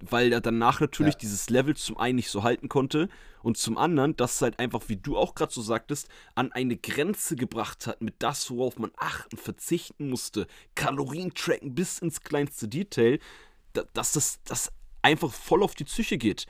weil 0.01 0.33
er 0.33 0.41
danach 0.41 0.81
natürlich 0.81 1.15
Ja. 1.15 1.21
dieses 1.21 1.51
Level 1.51 1.77
zum 1.77 1.97
einen 1.99 2.17
nicht 2.17 2.31
so 2.31 2.43
halten 2.43 2.69
konnte 2.69 3.09
und 3.43 3.57
zum 3.57 3.79
anderen, 3.79 4.17
dass 4.17 4.35
es 4.37 4.43
halt 4.43 4.59
einfach, 4.59 4.83
wie 4.89 4.97
du 4.97 5.17
auch 5.17 5.35
gerade 5.35 5.53
so 5.53 5.63
sagtest, 5.63 6.09
an 6.35 6.53
eine 6.53 6.77
Grenze 6.77 7.37
gebracht 7.37 7.87
hat 7.87 8.01
mit 8.03 8.15
das, 8.19 8.51
worauf 8.51 8.79
man 8.79 8.91
achten, 8.97 9.37
verzichten 9.37 10.09
musste, 10.11 10.47
Kalorien 10.75 11.33
tracken 11.35 11.75
bis 11.75 11.99
ins 11.99 12.21
kleinste 12.23 12.69
Detail, 12.69 13.19
da, 13.73 13.85
dass 13.93 14.13
das, 14.13 14.41
das 14.45 14.73
einfach 15.03 15.33
voll 15.33 15.63
auf 15.63 15.75
die 15.75 15.85
Psyche 15.85 16.19
geht. 16.19 16.47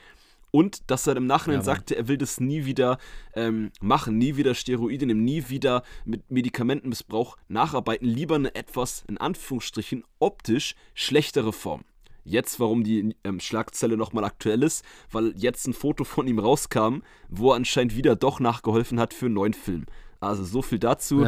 Und 0.51 0.91
dass 0.91 1.07
er 1.07 1.15
im 1.15 1.27
Nachhinein 1.27 1.61
Ja, 1.61 1.65
sagte, 1.65 1.95
er 1.95 2.09
will 2.09 2.17
das 2.17 2.41
nie 2.41 2.65
wieder 2.65 2.97
ähm, 3.35 3.71
machen, 3.83 4.17
nie 4.17 4.37
wieder 4.37 4.55
Steroide 4.55 5.05
nehmen, 5.05 5.23
nie 5.23 5.51
wieder 5.51 5.83
mit 6.07 6.31
Medikamentenmissbrauch 6.31 7.37
nacharbeiten, 7.49 8.09
lieber 8.09 8.37
eine 8.37 8.55
etwas, 8.55 9.05
in 9.09 9.19
Anführungsstrichen, 9.19 10.05
optisch 10.19 10.75
schlechtere 10.95 11.53
Form. 11.53 11.85
Jetzt, 12.29 12.61
warum 12.61 12.85
die 12.85 13.17
ähm, 13.25 13.41
Schlagzeile 13.41 13.97
nochmal 13.97 14.25
aktuell 14.25 14.63
ist, 14.63 14.85
weil 15.11 15.33
jetzt 15.37 15.67
ein 15.67 15.73
Foto 15.73 16.05
von 16.05 16.27
ihm 16.27 16.39
rauskam, 16.39 16.99
wo 17.29 17.53
er 17.53 17.57
anscheinend 17.57 17.97
wieder 17.97 18.17
doch 18.17 18.39
nachgeholfen 18.39 19.01
hat 19.01 19.15
für 19.15 19.27
einen 19.27 19.35
neuen 19.35 19.55
Film. 19.55 19.87
Also 20.21 20.45
so 20.45 20.63
viel 20.63 20.79
dazu. 20.79 21.25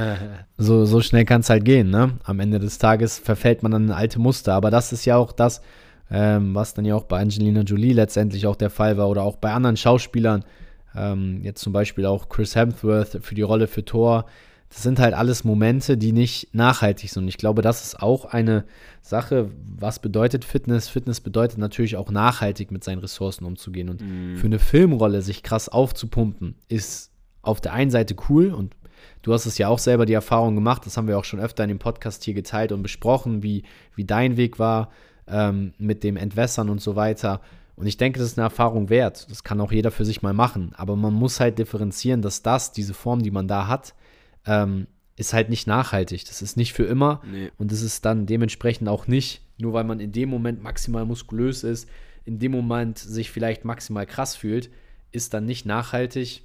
So, 0.58 0.84
so 0.84 1.00
schnell 1.00 1.24
kann 1.24 1.42
es 1.42 1.48
halt 1.48 1.64
gehen, 1.64 1.90
ne? 1.90 2.18
Am 2.24 2.40
Ende 2.40 2.58
des 2.58 2.78
Tages 2.78 3.18
verfällt 3.18 3.62
man 3.62 3.72
dann 3.72 3.84
in 3.84 3.92
alte 3.92 4.18
Muster. 4.18 4.52
Aber 4.54 4.70
das 4.70 4.92
ist 4.92 5.04
ja 5.04 5.16
auch 5.16 5.32
das, 5.32 5.62
ähm, 6.10 6.54
was 6.54 6.74
dann 6.74 6.84
ja 6.84 6.96
auch 6.96 7.04
bei 7.04 7.20
Angelina 7.20 7.62
Jolie 7.62 7.92
letztendlich 7.92 8.46
auch 8.46 8.56
der 8.56 8.70
Fall 8.70 8.98
war 8.98 9.08
oder 9.08 9.22
auch 9.22 9.36
bei 9.36 9.52
anderen 9.52 9.76
Schauspielern. 9.76 10.44
Ähm, 10.94 11.40
jetzt 11.42 11.62
zum 11.62 11.72
Beispiel 11.72 12.04
auch 12.04 12.28
Chris 12.28 12.56
Hemsworth 12.56 13.20
für 13.22 13.34
die 13.34 13.42
Rolle 13.42 13.68
für 13.68 13.84
Thor. 13.84 14.26
Das 14.70 14.84
sind 14.84 15.00
halt 15.00 15.14
alles 15.14 15.42
Momente, 15.42 15.98
die 15.98 16.12
nicht 16.12 16.54
nachhaltig 16.54 17.10
sind. 17.10 17.24
Und 17.24 17.28
ich 17.28 17.38
glaube, 17.38 17.60
das 17.60 17.84
ist 17.84 18.00
auch 18.00 18.24
eine 18.24 18.64
Sache, 19.02 19.50
was 19.76 19.98
bedeutet 19.98 20.44
Fitness? 20.44 20.88
Fitness 20.88 21.20
bedeutet 21.20 21.58
natürlich 21.58 21.96
auch 21.96 22.10
nachhaltig 22.10 22.70
mit 22.70 22.84
seinen 22.84 23.00
Ressourcen 23.00 23.44
umzugehen. 23.44 23.88
Und 23.88 24.00
für 24.36 24.46
eine 24.46 24.60
Filmrolle 24.60 25.22
sich 25.22 25.42
krass 25.42 25.68
aufzupumpen, 25.68 26.54
ist 26.68 27.10
auf 27.42 27.60
der 27.60 27.72
einen 27.72 27.90
Seite 27.90 28.14
cool 28.28 28.52
und 28.52 28.76
du 29.22 29.32
hast 29.32 29.46
es 29.46 29.58
ja 29.58 29.68
auch 29.68 29.78
selber 29.78 30.06
die 30.06 30.12
Erfahrung 30.12 30.54
gemacht, 30.54 30.86
das 30.86 30.96
haben 30.96 31.08
wir 31.08 31.18
auch 31.18 31.24
schon 31.24 31.40
öfter 31.40 31.64
in 31.64 31.68
dem 31.68 31.78
Podcast 31.78 32.22
hier 32.24 32.34
geteilt 32.34 32.70
und 32.70 32.82
besprochen, 32.82 33.42
wie, 33.42 33.64
wie 33.94 34.04
dein 34.04 34.36
Weg 34.36 34.58
war 34.58 34.90
ähm, 35.26 35.72
mit 35.78 36.04
dem 36.04 36.16
Entwässern 36.16 36.68
und 36.70 36.80
so 36.80 36.96
weiter. 36.96 37.40
Und 37.76 37.86
ich 37.86 37.96
denke, 37.96 38.18
das 38.18 38.28
ist 38.28 38.38
eine 38.38 38.44
Erfahrung 38.44 38.90
wert. 38.90 39.26
Das 39.30 39.42
kann 39.42 39.60
auch 39.60 39.72
jeder 39.72 39.90
für 39.90 40.04
sich 40.04 40.20
mal 40.20 40.34
machen. 40.34 40.72
Aber 40.76 40.96
man 40.96 41.14
muss 41.14 41.40
halt 41.40 41.58
differenzieren, 41.58 42.20
dass 42.20 42.42
das, 42.42 42.72
diese 42.72 42.92
Form, 42.92 43.22
die 43.22 43.30
man 43.30 43.48
da 43.48 43.68
hat, 43.68 43.94
ähm, 44.50 44.88
ist 45.16 45.32
halt 45.32 45.48
nicht 45.48 45.66
nachhaltig. 45.66 46.24
Das 46.26 46.42
ist 46.42 46.56
nicht 46.56 46.72
für 46.72 46.84
immer. 46.84 47.22
Nee. 47.30 47.50
Und 47.56 47.70
das 47.70 47.82
ist 47.82 48.04
dann 48.04 48.26
dementsprechend 48.26 48.88
auch 48.88 49.06
nicht, 49.06 49.42
nur 49.58 49.72
weil 49.72 49.84
man 49.84 50.00
in 50.00 50.12
dem 50.12 50.28
Moment 50.28 50.62
maximal 50.62 51.04
muskulös 51.04 51.62
ist, 51.62 51.88
in 52.24 52.38
dem 52.38 52.52
Moment 52.52 52.98
sich 52.98 53.30
vielleicht 53.30 53.64
maximal 53.64 54.06
krass 54.06 54.34
fühlt, 54.34 54.70
ist 55.12 55.34
dann 55.34 55.46
nicht 55.46 55.66
nachhaltig, 55.66 56.42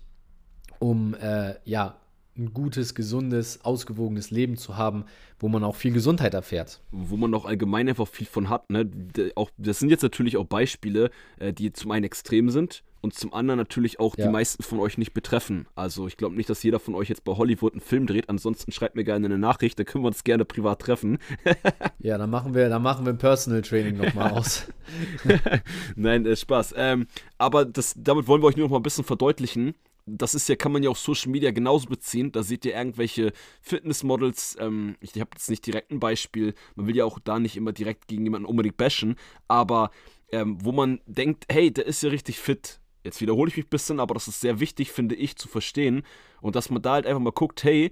um 0.79 1.15
äh, 1.15 1.55
ja 1.65 1.97
ein 2.37 2.53
gutes, 2.53 2.95
gesundes, 2.95 3.63
ausgewogenes 3.63 4.29
Leben 4.29 4.57
zu 4.57 4.75
haben, 4.75 5.05
wo 5.39 5.47
man 5.47 5.63
auch 5.63 5.75
viel 5.75 5.93
Gesundheit 5.93 6.33
erfährt. 6.33 6.81
wo 6.91 7.15
man 7.15 7.33
auch 7.33 7.45
allgemein 7.45 7.87
einfach 7.87 8.07
viel 8.07 8.27
von 8.27 8.49
hat. 8.49 8.69
Ne? 8.69 8.89
Auch, 9.35 9.49
das 9.57 9.79
sind 9.79 9.89
jetzt 9.89 10.03
natürlich 10.03 10.35
auch 10.35 10.45
Beispiele, 10.45 11.11
äh, 11.39 11.53
die 11.53 11.71
zum 11.71 11.91
einen 11.91 12.03
extrem 12.03 12.49
sind 12.49 12.83
und 13.05 13.13
zum 13.13 13.33
anderen 13.33 13.57
natürlich 13.57 13.99
auch 14.01 14.17
Ja. 14.17 14.25
die 14.25 14.31
meisten 14.31 14.61
von 14.63 14.79
euch 14.79 14.97
nicht 14.97 15.13
betreffen. 15.13 15.67
Also 15.75 16.07
ich 16.07 16.17
glaube 16.17 16.35
nicht, 16.35 16.49
dass 16.49 16.61
jeder 16.63 16.79
von 16.79 16.95
euch 16.95 17.07
jetzt 17.07 17.23
bei 17.23 17.31
Hollywood 17.33 17.71
einen 17.73 17.81
Film 17.81 18.07
dreht. 18.07 18.27
Ansonsten 18.29 18.71
schreibt 18.73 18.95
mir 18.95 19.03
gerne 19.05 19.27
eine 19.27 19.37
Nachricht, 19.37 19.79
da 19.79 19.83
können 19.85 20.03
wir 20.03 20.07
uns 20.09 20.23
gerne 20.25 20.43
privat 20.43 20.79
treffen. 20.81 21.19
Ja, 21.99 22.17
dann 22.19 22.29
machen 22.29 22.53
wir, 22.53 22.67
dann 22.69 22.83
machen 22.83 23.05
wir 23.05 23.13
ein 23.13 23.17
Personal 23.17 23.61
Training 23.63 23.97
nochmal 23.97 24.31
aus. 24.37 24.67
Nein, 25.95 26.25
äh, 26.25 26.35
Spaß. 26.35 26.73
Ähm, 26.77 27.07
aber 27.37 27.65
das, 27.65 27.93
damit 27.97 28.27
wollen 28.27 28.41
wir 28.41 28.47
euch 28.47 28.57
nur 28.57 28.65
noch 28.65 28.71
mal 28.71 28.79
ein 28.79 28.83
bisschen 28.83 29.03
verdeutlichen. 29.05 29.73
Das 30.05 30.35
ist 30.35 30.47
ja, 30.49 30.55
kann 30.55 30.71
man 30.71 30.83
ja 30.83 30.89
auf 30.91 30.99
Social 30.99 31.31
Media 31.31 31.49
genauso 31.51 31.87
beziehen. 31.87 32.31
Da 32.31 32.43
seht 32.43 32.63
ihr 32.65 32.75
irgendwelche 32.75 33.31
Fitnessmodels. 33.61 34.55
Ähm, 34.59 34.95
ich 35.01 35.11
habe 35.19 35.31
jetzt 35.33 35.49
nicht 35.49 35.65
direkt 35.65 35.91
ein 35.91 35.99
Beispiel. 35.99 36.53
Man 36.75 36.87
will 36.87 36.95
ja 36.95 37.05
auch 37.05 37.17
da 37.19 37.39
nicht 37.39 37.57
immer 37.57 37.71
direkt 37.73 38.07
gegen 38.07 38.23
jemanden 38.23 38.45
unbedingt 38.47 38.77
bashen. 38.77 39.15
Aber 39.47 39.89
ähm, 40.31 40.57
wo 40.63 40.71
man 40.71 41.01
denkt, 41.07 41.45
hey, 41.51 41.71
der 41.71 41.85
ist 41.87 42.03
ja 42.03 42.09
richtig 42.09 42.39
fit. 42.39 42.79
Jetzt 43.05 43.21
wiederhole 43.21 43.49
ich 43.49 43.55
mich 43.55 43.67
ein 43.67 43.69
bisschen, 43.69 43.99
aber 43.99 44.15
das 44.15 44.27
ist 44.27 44.41
sehr 44.41 44.59
wichtig, 44.59 44.91
finde 44.91 45.13
ich, 45.13 45.35
zu 45.35 45.47
verstehen. 45.47 46.01
Und 46.41 46.55
dass 46.55 46.71
man 46.71 46.81
da 46.81 46.93
halt 46.93 47.05
einfach 47.05 47.21
mal 47.21 47.31
guckt, 47.31 47.63
hey, 47.63 47.91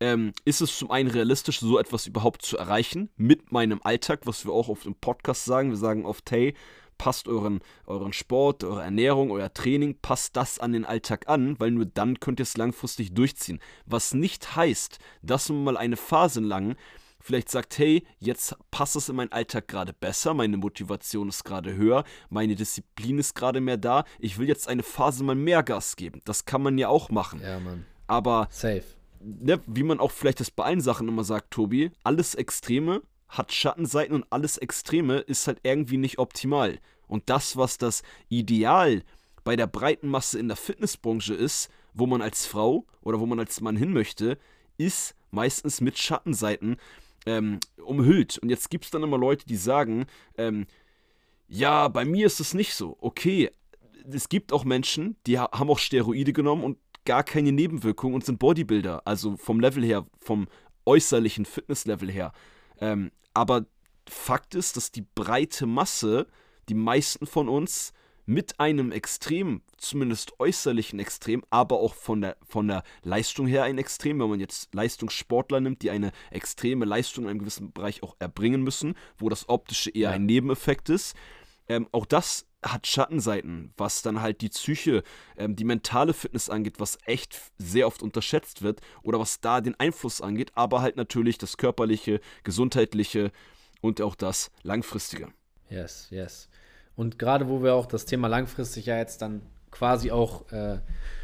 ähm, 0.00 0.32
ist 0.44 0.60
es 0.60 0.76
zum 0.76 0.90
einen 0.90 1.08
realistisch, 1.08 1.60
so 1.60 1.78
etwas 1.78 2.08
überhaupt 2.08 2.42
zu 2.42 2.58
erreichen 2.58 3.08
mit 3.16 3.52
meinem 3.52 3.80
Alltag, 3.84 4.22
was 4.24 4.44
wir 4.44 4.52
auch 4.52 4.68
auf 4.68 4.82
dem 4.82 4.96
Podcast 4.96 5.44
sagen. 5.44 5.70
Wir 5.70 5.76
sagen 5.76 6.04
oft, 6.04 6.28
hey, 6.32 6.54
passt 6.98 7.28
euren, 7.28 7.60
euren 7.86 8.12
Sport, 8.12 8.64
eure 8.64 8.82
Ernährung, 8.82 9.30
euer 9.30 9.54
Training, 9.54 9.96
passt 10.02 10.36
das 10.36 10.58
an 10.58 10.72
den 10.72 10.84
Alltag 10.84 11.28
an, 11.28 11.54
weil 11.60 11.70
nur 11.70 11.86
dann 11.86 12.18
könnt 12.18 12.40
ihr 12.40 12.44
es 12.44 12.56
langfristig 12.56 13.14
durchziehen. 13.14 13.60
Was 13.86 14.12
nicht 14.12 14.56
heißt, 14.56 14.98
dass 15.22 15.48
man 15.50 15.62
mal 15.62 15.76
eine 15.76 15.96
Phase 15.96 16.40
lang 16.40 16.74
vielleicht 17.20 17.50
sagt, 17.50 17.78
hey, 17.78 18.04
jetzt 18.18 18.56
passt 18.70 18.96
es 18.96 19.08
in 19.08 19.16
meinen 19.16 19.32
Alltag 19.32 19.68
gerade 19.68 19.92
besser, 19.92 20.34
meine 20.34 20.56
Motivation 20.56 21.28
ist 21.28 21.44
gerade 21.44 21.74
höher, 21.74 22.04
meine 22.30 22.54
Disziplin 22.54 23.18
ist 23.18 23.34
gerade 23.34 23.60
mehr 23.60 23.76
da, 23.76 24.04
ich 24.18 24.38
will 24.38 24.48
jetzt 24.48 24.68
eine 24.68 24.82
Phase 24.82 25.24
mal 25.24 25.34
mehr 25.34 25.62
Gas 25.62 25.96
geben. 25.96 26.22
Das 26.24 26.44
kann 26.44 26.62
man 26.62 26.78
ja 26.78 26.88
auch 26.88 27.10
machen. 27.10 27.40
ja, 27.42 27.60
Mann. 27.60 27.84
Aber 28.06 28.48
Safe. 28.50 28.84
ne, 29.20 29.60
wie 29.66 29.82
man 29.82 30.00
auch 30.00 30.10
vielleicht 30.10 30.40
das 30.40 30.50
bei 30.50 30.64
allen 30.64 30.80
Sachen 30.80 31.08
immer 31.08 31.24
sagt, 31.24 31.50
Tobi, 31.50 31.90
alles 32.04 32.34
Extreme 32.34 33.02
hat 33.28 33.52
Schattenseiten 33.52 34.14
und 34.14 34.26
alles 34.30 34.56
Extreme 34.56 35.18
ist 35.18 35.46
halt 35.46 35.60
irgendwie 35.62 35.98
nicht 35.98 36.18
optimal. 36.18 36.78
Und 37.06 37.28
das, 37.28 37.56
was 37.56 37.78
das 37.78 38.02
Ideal 38.28 39.02
bei 39.44 39.56
der 39.56 39.66
breiten 39.66 40.08
Masse 40.08 40.38
in 40.38 40.48
der 40.48 40.56
Fitnessbranche 40.56 41.34
ist, 41.34 41.70
wo 41.94 42.06
man 42.06 42.22
als 42.22 42.46
Frau 42.46 42.86
oder 43.02 43.20
wo 43.20 43.26
man 43.26 43.38
als 43.38 43.60
Mann 43.60 43.76
hin 43.76 43.92
möchte, 43.92 44.38
ist 44.76 45.14
meistens 45.30 45.80
mit 45.80 45.98
Schattenseiten 45.98 46.76
ähm, 47.28 47.60
umhüllt. 47.84 48.38
Und 48.38 48.48
jetzt 48.48 48.70
gibt 48.70 48.86
es 48.86 48.90
dann 48.90 49.02
immer 49.02 49.18
Leute, 49.18 49.46
die 49.46 49.56
sagen, 49.56 50.06
ähm, 50.36 50.66
ja, 51.46 51.88
bei 51.88 52.04
mir 52.04 52.26
ist 52.26 52.40
es 52.40 52.54
nicht 52.54 52.74
so. 52.74 52.96
Okay, 53.00 53.50
es 54.10 54.28
gibt 54.28 54.52
auch 54.52 54.64
Menschen, 54.64 55.16
die 55.26 55.38
ha 55.38 55.50
haben 55.52 55.70
auch 55.70 55.78
Steroide 55.78 56.32
genommen 56.32 56.64
und 56.64 56.78
gar 57.04 57.22
keine 57.22 57.52
Nebenwirkungen 57.52 58.14
und 58.14 58.24
sind 58.24 58.38
Bodybuilder. 58.38 59.02
Also 59.06 59.36
vom 59.36 59.60
Level 59.60 59.84
her, 59.84 60.06
vom 60.18 60.48
äußerlichen 60.86 61.44
Fitnesslevel 61.44 62.10
her. 62.10 62.32
Ähm, 62.80 63.10
aber 63.34 63.66
Fakt 64.08 64.54
ist, 64.54 64.78
dass 64.78 64.90
die 64.90 65.06
breite 65.14 65.66
Masse, 65.66 66.26
die 66.70 66.74
meisten 66.74 67.26
von 67.26 67.48
uns, 67.48 67.92
mit 68.28 68.60
einem 68.60 68.92
Extrem, 68.92 69.62
zumindest 69.78 70.38
äußerlichen 70.38 70.98
Extrem, 70.98 71.42
aber 71.48 71.80
auch 71.80 71.94
von 71.94 72.20
der, 72.20 72.36
von 72.46 72.68
der 72.68 72.82
Leistung 73.02 73.46
her 73.46 73.64
ein 73.64 73.78
Extrem, 73.78 74.20
wenn 74.20 74.28
man 74.28 74.38
jetzt 74.38 74.74
Leistungssportler 74.74 75.60
nimmt, 75.60 75.80
die 75.80 75.90
eine 75.90 76.12
extreme 76.30 76.84
Leistung 76.84 77.24
in 77.24 77.30
einem 77.30 77.38
gewissen 77.38 77.72
Bereich 77.72 78.02
auch 78.02 78.16
erbringen 78.18 78.62
müssen, 78.62 78.96
wo 79.16 79.30
das 79.30 79.48
Optische 79.48 79.88
eher 79.90 80.10
ja. 80.10 80.10
ein 80.10 80.26
Nebeneffekt 80.26 80.90
ist. 80.90 81.16
Ähm, 81.70 81.88
auch 81.90 82.04
das 82.04 82.46
hat 82.62 82.86
Schattenseiten, 82.86 83.72
was 83.78 84.02
dann 84.02 84.20
halt 84.20 84.42
die 84.42 84.50
Psyche, 84.50 85.04
ähm, 85.38 85.56
die 85.56 85.64
mentale 85.64 86.12
Fitness 86.12 86.50
angeht, 86.50 86.74
was 86.80 86.98
echt 87.06 87.40
sehr 87.56 87.86
oft 87.86 88.02
unterschätzt 88.02 88.60
wird 88.60 88.82
oder 89.02 89.18
was 89.18 89.40
da 89.40 89.62
den 89.62 89.74
Einfluss 89.80 90.20
angeht, 90.20 90.52
aber 90.54 90.82
halt 90.82 90.96
natürlich 90.96 91.38
das 91.38 91.56
körperliche, 91.56 92.20
gesundheitliche 92.44 93.32
und 93.80 94.02
auch 94.02 94.14
das 94.14 94.50
langfristige. 94.62 95.28
Yes, 95.70 96.08
yes. 96.10 96.50
Und 96.98 97.16
gerade 97.16 97.48
wo 97.48 97.62
wir 97.62 97.74
auch 97.74 97.86
das 97.86 98.06
Thema 98.06 98.26
langfristig 98.26 98.86
ja 98.86 98.98
jetzt 98.98 99.22
dann 99.22 99.42
quasi 99.70 100.10
auch 100.10 100.50
äh, 100.50 100.78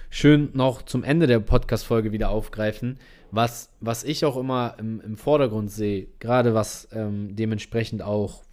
schön 0.09 0.51
noch 0.53 0.83
zum 0.83 1.03
Ende 1.03 1.27
der 1.27 1.41
Podcast-Folge 1.41 2.13
wieder 2.13 2.29
aufgreifen, 2.29 3.01
was, 3.33 3.71
was 3.81 4.05
ich 4.05 4.25
auch 4.25 4.37
immer 4.37 4.77
im, 4.79 5.01
im 5.01 5.17
Vordergrund 5.17 5.73
sehe, 5.73 6.07
gerade 6.21 6.55
was 6.55 6.87
ähm, 6.93 7.35
dementsprechend 7.35 8.03
auch 8.03 8.45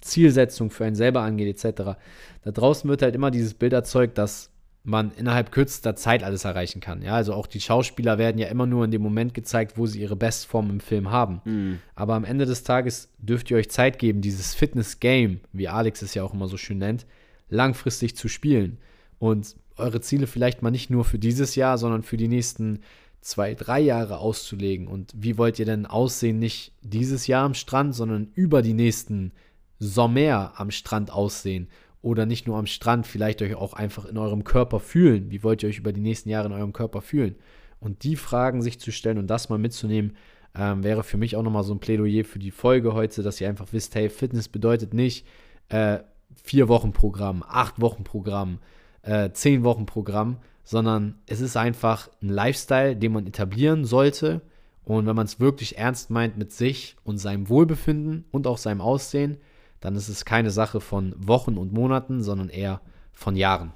Zielsetzung 0.00 0.70
für 0.70 0.84
einen 0.84 0.94
selber 0.94 1.22
angeht, 1.22 1.64
etc. 1.64 1.98
Da 2.44 2.50
draußen 2.52 2.88
wird 2.88 3.02
halt 3.02 3.16
immer 3.16 3.32
dieses 3.32 3.54
Bild 3.54 3.72
erzeugt, 3.72 4.16
dass 4.16 4.52
man 4.88 5.12
innerhalb 5.12 5.52
kürzester 5.52 5.94
Zeit 5.96 6.24
alles 6.24 6.44
erreichen 6.44 6.80
kann. 6.80 7.02
Ja, 7.02 7.14
also 7.14 7.34
auch 7.34 7.46
die 7.46 7.60
Schauspieler 7.60 8.16
werden 8.16 8.38
ja 8.38 8.48
immer 8.48 8.66
nur 8.66 8.86
in 8.86 8.90
dem 8.90 9.02
Moment 9.02 9.34
gezeigt, 9.34 9.76
wo 9.76 9.86
sie 9.86 10.00
ihre 10.00 10.16
Bestform 10.16 10.70
im 10.70 10.80
Film 10.80 11.10
haben. 11.10 11.42
Mhm. 11.44 11.78
Aber 11.94 12.14
am 12.14 12.24
Ende 12.24 12.46
des 12.46 12.62
Tages 12.62 13.10
dürft 13.18 13.50
ihr 13.50 13.58
euch 13.58 13.70
Zeit 13.70 13.98
geben, 13.98 14.22
dieses 14.22 14.54
Fitness-Game, 14.54 15.40
wie 15.52 15.68
Alex 15.68 16.00
es 16.00 16.14
ja 16.14 16.24
auch 16.24 16.32
immer 16.32 16.48
so 16.48 16.56
schön 16.56 16.78
nennt, 16.78 17.04
langfristig 17.50 18.16
zu 18.16 18.28
spielen. 18.28 18.78
Und 19.18 19.56
eure 19.76 20.00
Ziele 20.00 20.26
vielleicht 20.26 20.62
mal 20.62 20.70
nicht 20.70 20.88
nur 20.88 21.04
für 21.04 21.18
dieses 21.18 21.54
Jahr, 21.54 21.76
sondern 21.76 22.02
für 22.02 22.16
die 22.16 22.28
nächsten 22.28 22.80
zwei, 23.20 23.54
drei 23.54 23.80
Jahre 23.80 24.18
auszulegen. 24.18 24.88
Und 24.88 25.12
wie 25.14 25.36
wollt 25.36 25.58
ihr 25.58 25.66
denn 25.66 25.84
aussehen, 25.84 26.38
nicht 26.38 26.72
dieses 26.80 27.26
Jahr 27.26 27.44
am 27.44 27.54
Strand, 27.54 27.94
sondern 27.94 28.28
über 28.34 28.62
die 28.62 28.72
nächsten 28.72 29.32
Sommer 29.78 30.54
am 30.56 30.70
Strand 30.70 31.12
aussehen? 31.12 31.68
Oder 32.02 32.26
nicht 32.26 32.46
nur 32.46 32.56
am 32.56 32.66
Strand, 32.66 33.06
vielleicht 33.06 33.42
euch 33.42 33.54
auch 33.54 33.72
einfach 33.72 34.04
in 34.04 34.18
eurem 34.18 34.44
Körper 34.44 34.80
fühlen. 34.80 35.30
Wie 35.30 35.42
wollt 35.42 35.62
ihr 35.62 35.68
euch 35.68 35.78
über 35.78 35.92
die 35.92 36.00
nächsten 36.00 36.28
Jahre 36.28 36.46
in 36.46 36.52
eurem 36.52 36.72
Körper 36.72 37.00
fühlen? 37.00 37.34
Und 37.80 38.02
die 38.04 38.16
Fragen 38.16 38.62
sich 38.62 38.78
zu 38.80 38.92
stellen 38.92 39.18
und 39.18 39.28
das 39.28 39.48
mal 39.48 39.58
mitzunehmen, 39.58 40.16
ähm, 40.56 40.82
wäre 40.82 41.04
für 41.04 41.16
mich 41.16 41.36
auch 41.36 41.42
nochmal 41.42 41.64
so 41.64 41.74
ein 41.74 41.80
Plädoyer 41.80 42.24
für 42.24 42.38
die 42.38 42.50
Folge 42.50 42.94
heute, 42.94 43.22
dass 43.22 43.40
ihr 43.40 43.48
einfach 43.48 43.68
wisst, 43.72 43.94
hey, 43.94 44.08
Fitness 44.08 44.48
bedeutet 44.48 44.94
nicht 44.94 45.26
äh, 45.68 45.98
vier 46.42 46.68
Wochen 46.68 46.92
Programm, 46.92 47.44
acht 47.46 47.80
Wochen 47.80 48.04
Programm, 48.04 48.58
äh, 49.02 49.30
zehn 49.32 49.64
Wochen 49.64 49.86
Programm, 49.86 50.38
sondern 50.64 51.18
es 51.26 51.40
ist 51.40 51.56
einfach 51.56 52.08
ein 52.22 52.28
Lifestyle, 52.28 52.96
den 52.96 53.12
man 53.12 53.26
etablieren 53.26 53.84
sollte. 53.84 54.40
Und 54.84 55.06
wenn 55.06 55.16
man 55.16 55.26
es 55.26 55.38
wirklich 55.38 55.76
ernst 55.76 56.10
meint 56.10 56.38
mit 56.38 56.52
sich 56.52 56.96
und 57.04 57.18
seinem 57.18 57.48
Wohlbefinden 57.48 58.24
und 58.30 58.46
auch 58.46 58.58
seinem 58.58 58.80
Aussehen, 58.80 59.36
dann 59.80 59.94
ist 59.94 60.08
es 60.08 60.24
keine 60.24 60.50
Sache 60.50 60.80
von 60.80 61.14
Wochen 61.16 61.56
und 61.56 61.72
Monaten, 61.72 62.22
sondern 62.22 62.48
eher 62.48 62.80
von 63.12 63.36
Jahren. 63.36 63.72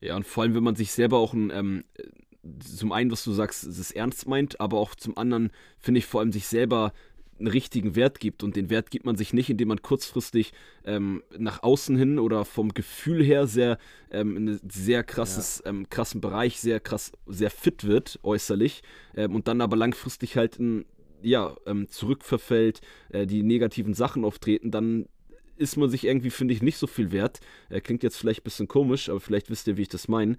Ja, 0.00 0.16
und 0.16 0.26
vor 0.26 0.42
allem, 0.42 0.54
wenn 0.54 0.64
man 0.64 0.76
sich 0.76 0.92
selber 0.92 1.18
auch 1.18 1.32
ein, 1.32 1.50
ähm, 1.50 1.84
zum 2.58 2.92
einen, 2.92 3.10
was 3.10 3.22
du 3.22 3.32
sagst, 3.32 3.64
es 3.64 3.92
ernst 3.92 4.26
meint, 4.26 4.60
aber 4.60 4.78
auch 4.78 4.94
zum 4.94 5.16
anderen, 5.16 5.50
finde 5.78 5.98
ich 5.98 6.06
vor 6.06 6.20
allem 6.20 6.32
sich 6.32 6.46
selber 6.46 6.92
einen 7.38 7.48
richtigen 7.48 7.94
Wert 7.96 8.20
gibt. 8.20 8.42
Und 8.42 8.56
den 8.56 8.70
Wert 8.70 8.90
gibt 8.90 9.04
man 9.04 9.16
sich 9.16 9.32
nicht, 9.32 9.50
indem 9.50 9.68
man 9.68 9.82
kurzfristig 9.82 10.52
ähm, 10.84 11.22
nach 11.36 11.62
außen 11.62 11.96
hin 11.96 12.18
oder 12.18 12.44
vom 12.44 12.72
Gefühl 12.74 13.22
her 13.22 13.46
sehr 13.46 13.78
ähm, 14.10 14.36
in 14.36 14.48
einem 14.48 14.60
sehr 14.68 15.04
krasses, 15.04 15.62
ja. 15.64 15.70
ähm, 15.70 15.88
krassen 15.88 16.20
Bereich, 16.20 16.60
sehr 16.60 16.80
krass, 16.80 17.12
sehr 17.26 17.50
fit 17.50 17.84
wird, 17.84 18.18
äußerlich, 18.22 18.82
ähm, 19.16 19.34
und 19.34 19.48
dann 19.48 19.60
aber 19.60 19.76
langfristig 19.76 20.36
halt 20.36 20.56
in, 20.56 20.84
ja, 21.22 21.54
ähm, 21.66 21.88
zurückverfällt, 21.88 22.80
äh, 23.10 23.26
die 23.26 23.42
negativen 23.42 23.94
Sachen 23.94 24.24
auftreten, 24.24 24.70
dann 24.70 25.06
ist 25.62 25.76
man 25.76 25.88
sich 25.88 26.04
irgendwie, 26.04 26.30
finde 26.30 26.52
ich, 26.52 26.62
nicht 26.62 26.76
so 26.76 26.86
viel 26.86 27.12
wert. 27.12 27.40
Er 27.70 27.80
klingt 27.80 28.02
jetzt 28.02 28.18
vielleicht 28.18 28.40
ein 28.40 28.44
bisschen 28.44 28.68
komisch, 28.68 29.08
aber 29.08 29.20
vielleicht 29.20 29.48
wisst 29.48 29.66
ihr, 29.68 29.76
wie 29.76 29.82
ich 29.82 29.88
das 29.88 30.08
meine. 30.08 30.36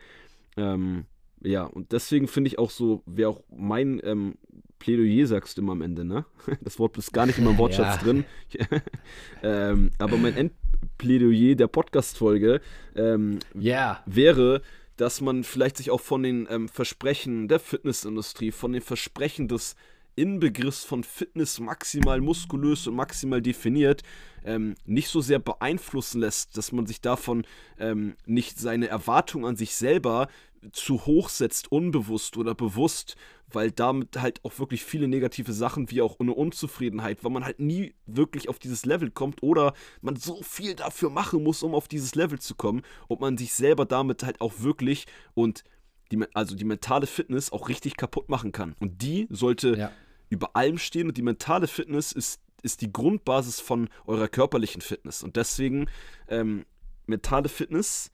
Ähm, 0.58 1.06
ja, 1.42 1.64
und 1.64 1.92
deswegen 1.92 2.28
finde 2.28 2.50
ich 2.50 2.60
auch 2.60 2.70
so, 2.70 3.02
wäre 3.06 3.30
auch 3.30 3.44
mein 3.50 4.00
ähm, 4.04 4.36
Plädoyer, 4.80 5.28
sagst 5.28 5.58
du 5.58 5.62
immer 5.62 5.74
am 5.74 5.82
Ende, 5.82 6.06
ne? 6.06 6.26
Das 6.62 6.80
Wort 6.80 6.98
ist 6.98 7.14
gar 7.14 7.26
nicht 7.26 7.38
in 7.38 7.46
meinem 7.46 7.58
Wortschatz 7.64 7.98
ja. 7.98 8.04
drin. 8.04 8.26
ähm, 9.44 9.92
aber 9.98 10.18
mein 10.18 10.36
Endplädoyer 10.36 11.56
der 11.56 11.68
Podcast-Folge 11.68 12.62
ähm, 12.96 13.40
yeah. 13.56 14.04
wäre, 14.06 14.62
dass 14.98 15.22
man 15.22 15.44
vielleicht 15.44 15.78
sich 15.78 15.90
auch 15.90 16.02
von 16.02 16.24
den 16.24 16.48
ähm, 16.50 16.70
Versprechen 16.70 17.48
der 17.48 17.60
Fitnessindustrie, 17.60 18.52
von 18.52 18.74
den 18.74 18.82
Versprechen 18.82 19.48
des 19.48 19.76
Inbegriffs 20.16 20.84
von 20.84 21.04
Fitness 21.04 21.60
maximal 21.60 22.22
muskulös 22.22 22.88
und 22.88 22.96
maximal 22.96 23.42
definiert, 23.42 24.04
ähm, 24.46 24.76
nicht 24.86 25.08
so 25.10 25.22
sehr 25.22 25.40
beeinflussen 25.40 26.22
lässt, 26.22 26.58
dass 26.58 26.72
man 26.72 26.86
sich 26.86 27.02
davon 27.02 27.46
ähm, 27.80 28.16
nicht 28.26 28.60
seine 28.60 28.88
Erwartung 28.88 29.46
an 29.46 29.56
sich 29.56 29.76
selber 29.76 30.28
zu 30.72 31.06
hoch 31.06 31.30
setzt, 31.30 31.72
unbewusst 31.72 32.38
oder 32.38 32.56
bewusst, 32.56 33.16
weil 33.52 33.72
damit 33.72 34.20
halt 34.22 34.44
auch 34.44 34.58
wirklich 34.60 34.84
viele 34.84 35.08
negative 35.08 35.54
Sachen 35.54 35.92
wie 35.92 36.02
auch 36.02 36.20
eine 36.20 36.34
Unzufriedenheit, 36.34 37.24
weil 37.24 37.32
man 37.32 37.46
halt 37.46 37.60
nie 37.60 37.94
wirklich 38.06 38.50
auf 38.50 38.60
dieses 38.60 38.86
Level 38.86 39.12
kommt 39.12 39.44
oder 39.44 39.74
man 40.02 40.16
so 40.16 40.42
viel 40.42 40.76
dafür 40.76 41.10
machen 41.10 41.44
muss, 41.44 41.64
um 41.64 41.76
auf 41.76 41.88
dieses 41.88 42.16
Level 42.16 42.40
zu 42.40 42.56
kommen 42.56 42.82
und 43.08 43.22
man 43.22 43.38
sich 43.38 43.54
selber 43.54 43.86
damit 43.86 44.24
halt 44.24 44.42
auch 44.42 44.54
wirklich 44.60 45.06
und 45.34 45.64
die, 46.12 46.24
also 46.34 46.56
die 46.56 46.66
mentale 46.66 47.08
Fitness 47.08 47.52
auch 47.52 47.70
richtig 47.70 47.98
kaputt 47.98 48.30
machen 48.30 48.52
kann. 48.52 48.76
Und 48.80 49.02
die 49.02 49.28
sollte 49.30 49.76
ja. 49.78 49.92
Über 50.34 50.56
allem 50.56 50.78
stehen 50.78 51.08
und 51.08 51.18
die 51.18 51.22
mentale 51.22 51.68
Fitness 51.68 52.12
ist 52.12 52.40
ist 52.64 52.82
die 52.82 52.92
Grundbasis 52.92 53.60
von 53.60 53.90
eurer 54.08 54.30
körperlichen 54.30 54.82
Fitness. 54.82 55.22
Und 55.22 55.36
deswegen 55.36 55.88
ähm, 56.30 56.66
mentale 57.06 57.50
Fitness 57.50 58.10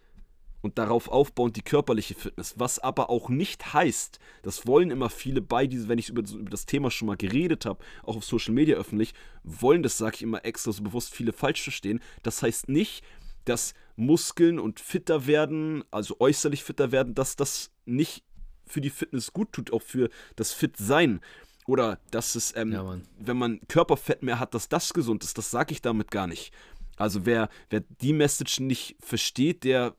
und 0.62 0.78
darauf 0.78 1.08
aufbauend 1.08 1.56
die 1.56 1.62
körperliche 1.62 2.16
Fitness. 2.16 2.56
Was 2.58 2.80
aber 2.80 3.10
auch 3.10 3.30
nicht 3.30 3.74
heißt, 3.74 4.20
das 4.42 4.68
wollen 4.68 4.92
immer 4.92 5.10
viele 5.10 5.42
bei 5.42 5.68
diesem, 5.68 5.88
wenn 5.88 6.00
ich 6.00 6.10
über, 6.10 6.22
über 6.22 6.50
das 6.50 6.66
Thema 6.66 6.92
schon 6.92 7.08
mal 7.08 7.16
geredet 7.16 7.66
habe, 7.66 7.84
auch 8.04 8.18
auf 8.18 8.26
Social 8.26 8.54
Media 8.54 8.76
öffentlich, 8.76 9.14
wollen 9.44 9.84
das, 9.84 9.98
sage 9.98 10.16
ich 10.16 10.24
immer 10.24 10.44
extra 10.44 10.72
so 10.72 10.84
bewusst, 10.84 11.14
viele 11.14 11.32
falsch 11.32 11.62
verstehen. 11.62 12.02
Das 12.24 12.42
heißt 12.42 12.68
nicht, 12.68 13.04
dass 13.46 13.74
Muskeln 13.96 14.60
und 14.60 14.80
fitter 14.80 15.28
werden, 15.28 15.84
also 15.92 16.18
äußerlich 16.20 16.64
fitter 16.64 16.92
werden, 16.92 17.16
dass 17.16 17.36
das 17.36 17.72
nicht 17.86 18.24
für 18.66 18.82
die 18.82 18.90
Fitness 18.90 19.34
gut 19.34 19.54
tut, 19.54 19.72
auch 19.72 19.82
für 19.82 20.10
das 20.36 20.54
Fit-Sein. 20.54 21.22
Oder 21.70 22.00
dass 22.10 22.34
es, 22.34 22.56
ähm, 22.56 22.72
ja, 22.72 22.98
wenn 23.20 23.38
man 23.38 23.60
Körperfett 23.68 24.24
mehr 24.24 24.40
hat, 24.40 24.56
dass 24.56 24.70
das 24.70 24.92
gesund 24.92 25.24
ist. 25.24 25.38
Das 25.38 25.52
sage 25.52 25.72
ich 25.72 25.84
damit 25.84 26.10
gar 26.10 26.26
nicht. 26.26 26.52
Also 26.98 27.28
wer, 27.28 27.48
wer 27.70 27.82
die 28.02 28.12
Message 28.12 28.60
nicht 28.60 28.96
versteht, 29.00 29.64
der, 29.64 29.94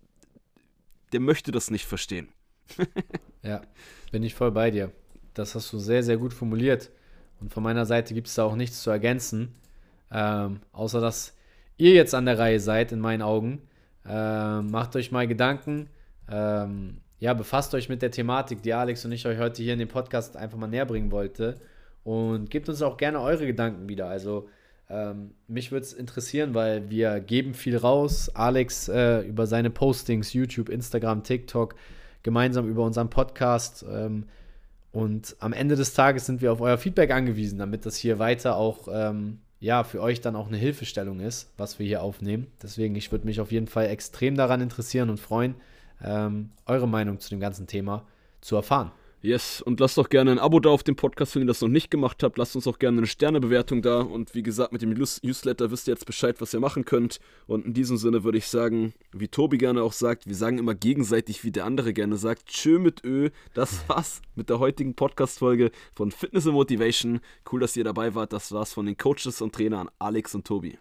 der 1.13 1.21
möchte 1.21 1.53
das 1.53 1.71
nicht 1.71 1.87
verstehen. 1.87 2.29
ja, 3.45 3.61
bin 4.11 4.25
ich 4.25 4.35
voll 4.35 4.51
bei 4.51 4.73
dir. 4.73 4.91
Das 5.33 5.55
hast 5.55 5.73
du 5.73 5.79
sehr, 5.79 6.03
sehr 6.03 6.17
gut 6.17 6.35
formuliert. 6.35 6.91
Und 7.41 7.53
von 7.53 7.63
meiner 7.63 7.87
Seite 7.87 8.15
gibt 8.15 8.27
es 8.27 8.35
da 8.35 8.43
auch 8.43 8.57
nichts 8.57 8.83
zu 8.83 8.91
ergänzen. 8.91 9.55
Ähm, 10.11 10.63
außer 10.73 11.01
dass 11.01 11.37
ihr 11.77 11.93
jetzt 11.93 12.17
an 12.17 12.27
der 12.27 12.41
Reihe 12.41 12.59
seid, 12.59 12.91
in 12.91 12.99
meinen 12.99 13.23
Augen. 13.23 13.63
Ähm, 14.05 14.73
macht 14.73 14.97
euch 14.97 15.13
mal 15.13 15.29
Gedanken. 15.29 15.89
Ähm, 16.29 17.01
ja, 17.21 17.35
befasst 17.35 17.75
euch 17.75 17.89
mit 17.89 18.03
der 18.03 18.11
Thematik, 18.11 18.63
die 18.63 18.73
Alex 18.73 19.05
und 19.05 19.13
ich 19.13 19.27
euch 19.27 19.39
heute 19.39 19.63
hier 19.63 19.75
in 19.75 19.79
dem 19.79 19.89
Podcast 19.89 20.37
einfach 20.37 20.59
mal 20.59 20.67
näher 20.67 20.87
bringen 20.87 21.13
wollte. 21.13 21.61
Und 22.03 22.51
gebt 22.51 22.69
uns 22.69 22.81
auch 22.81 22.97
gerne 22.97 23.21
eure 23.21 23.47
Gedanken 23.47 23.89
wieder. 23.91 24.09
Also 24.09 24.49
ähm, 24.89 25.33
mich 25.47 25.71
würde 25.71 25.85
es 25.85 25.93
interessieren, 25.93 26.55
weil 26.55 26.89
wir 26.89 27.21
geben 27.21 27.53
viel 27.53 27.77
raus. 27.77 28.31
Alex 28.35 28.89
äh, 28.89 29.21
über 29.21 29.47
seine 29.47 29.69
Postings, 29.69 30.33
YouTube, 30.33 30.71
Instagram, 30.71 31.23
TikTok, 31.23 31.75
gemeinsam 32.23 32.67
über 32.67 32.85
unseren 32.85 33.11
Podcast. 33.11 33.85
Ähm, 33.89 34.25
und 34.91 35.37
am 35.41 35.53
Ende 35.53 35.77
des 35.77 35.93
Tages 35.93 36.25
sind 36.25 36.41
wir 36.41 36.53
auf 36.53 36.63
euer 36.63 36.79
Feedback 36.79 37.11
angewiesen, 37.11 37.59
damit 37.59 37.85
das 37.85 37.97
hier 37.97 38.19
weiter 38.19 38.57
auch 38.57 38.89
ähm, 38.91 39.41
ja, 39.61 39.85
für 39.85 40.01
euch 40.01 40.23
dann 40.23 40.37
auch 40.37 40.49
eine 40.49 40.57
Hilfestellung 40.57 41.21
ist, 41.21 41.53
was 41.59 41.79
wir 41.79 41.87
hier 41.87 42.03
aufnehmen. 42.03 42.47
Deswegen, 42.63 42.97
ich 42.97 43.13
würde 43.13 43.27
mich 43.27 43.41
auf 43.41 43.53
jeden 43.53 43.67
Fall 43.67 43.89
extrem 43.89 44.37
daran 44.37 44.63
interessieren 44.63 45.11
und 45.11 45.21
freuen, 45.21 45.55
ähm, 46.03 46.51
eure 46.67 46.89
Meinung 46.89 47.21
zu 47.21 47.31
dem 47.31 47.41
ganzen 47.41 47.67
Thema 47.67 48.07
zu 48.41 48.57
erfahren. 48.57 48.93
Yes, 49.23 49.61
und 49.61 49.81
lasst 49.81 49.99
doch 49.99 50.09
gerne 50.09 50.31
ein 50.31 50.39
Abo 50.39 50.61
da 50.61 50.71
auf 50.71 50.83
dem 50.83 50.97
Podcast, 50.97 51.35
wenn 51.35 51.43
ihr 51.43 51.47
das 51.47 51.61
noch 51.61 51.69
nicht 51.69 51.91
gemacht 51.91 52.23
habt. 52.23 52.39
Lasst 52.39 52.57
uns 52.57 52.67
auch 52.67 52.79
gerne 52.79 52.99
eine 52.99 53.07
Sternebewertung 53.07 53.83
da. 53.83 54.01
Und 54.01 54.35
wie 54.35 54.43
gesagt, 54.43 54.73
mit 54.73 54.81
dem 54.81 54.95
Newsletter 54.95 55.71
wisst 55.71 55.89
ihr 55.89 55.93
jetzt 55.93 56.07
Bescheid, 56.07 56.41
was 56.41 56.55
ihr 56.55 56.61
machen 56.61 56.87
könnt. 56.87 57.21
Und 57.47 57.67
in 57.67 57.75
diesem 57.75 57.99
Sinne 57.99 58.25
würde 58.25 58.39
ich 58.39 58.47
sagen, 58.47 58.95
wie 59.13 59.29
Tobi 59.29 59.59
gerne 59.59 59.83
auch 59.83 59.93
sagt, 59.93 60.27
wir 60.27 60.35
sagen 60.35 60.57
immer 60.57 60.75
gegenseitig, 60.75 61.45
wie 61.45 61.51
der 61.51 61.67
andere 61.67 61.93
gerne 61.93 62.17
sagt. 62.17 62.47
Tschö 62.47 62.79
mit 62.79 63.05
Ö. 63.05 63.29
Das 63.53 63.85
war's 63.89 64.23
mit 64.37 64.49
der 64.49 64.59
heutigen 64.59 64.95
Podcast-Folge 64.95 65.71
von 65.93 66.13
Fitness 66.13 66.47
and 66.47 66.55
Motivation. 66.55 67.21
Cool, 67.53 67.61
dass 67.61 67.77
ihr 67.77 67.85
dabei 67.85 68.15
wart. 68.15 68.33
Das 68.33 68.53
war's 68.53 68.73
von 68.73 68.87
den 68.87 68.97
Coaches 68.97 69.43
und 69.43 69.55
Trainern 69.55 69.91
Alex 69.99 70.35
und 70.35 70.47
Tobi. 70.47 70.79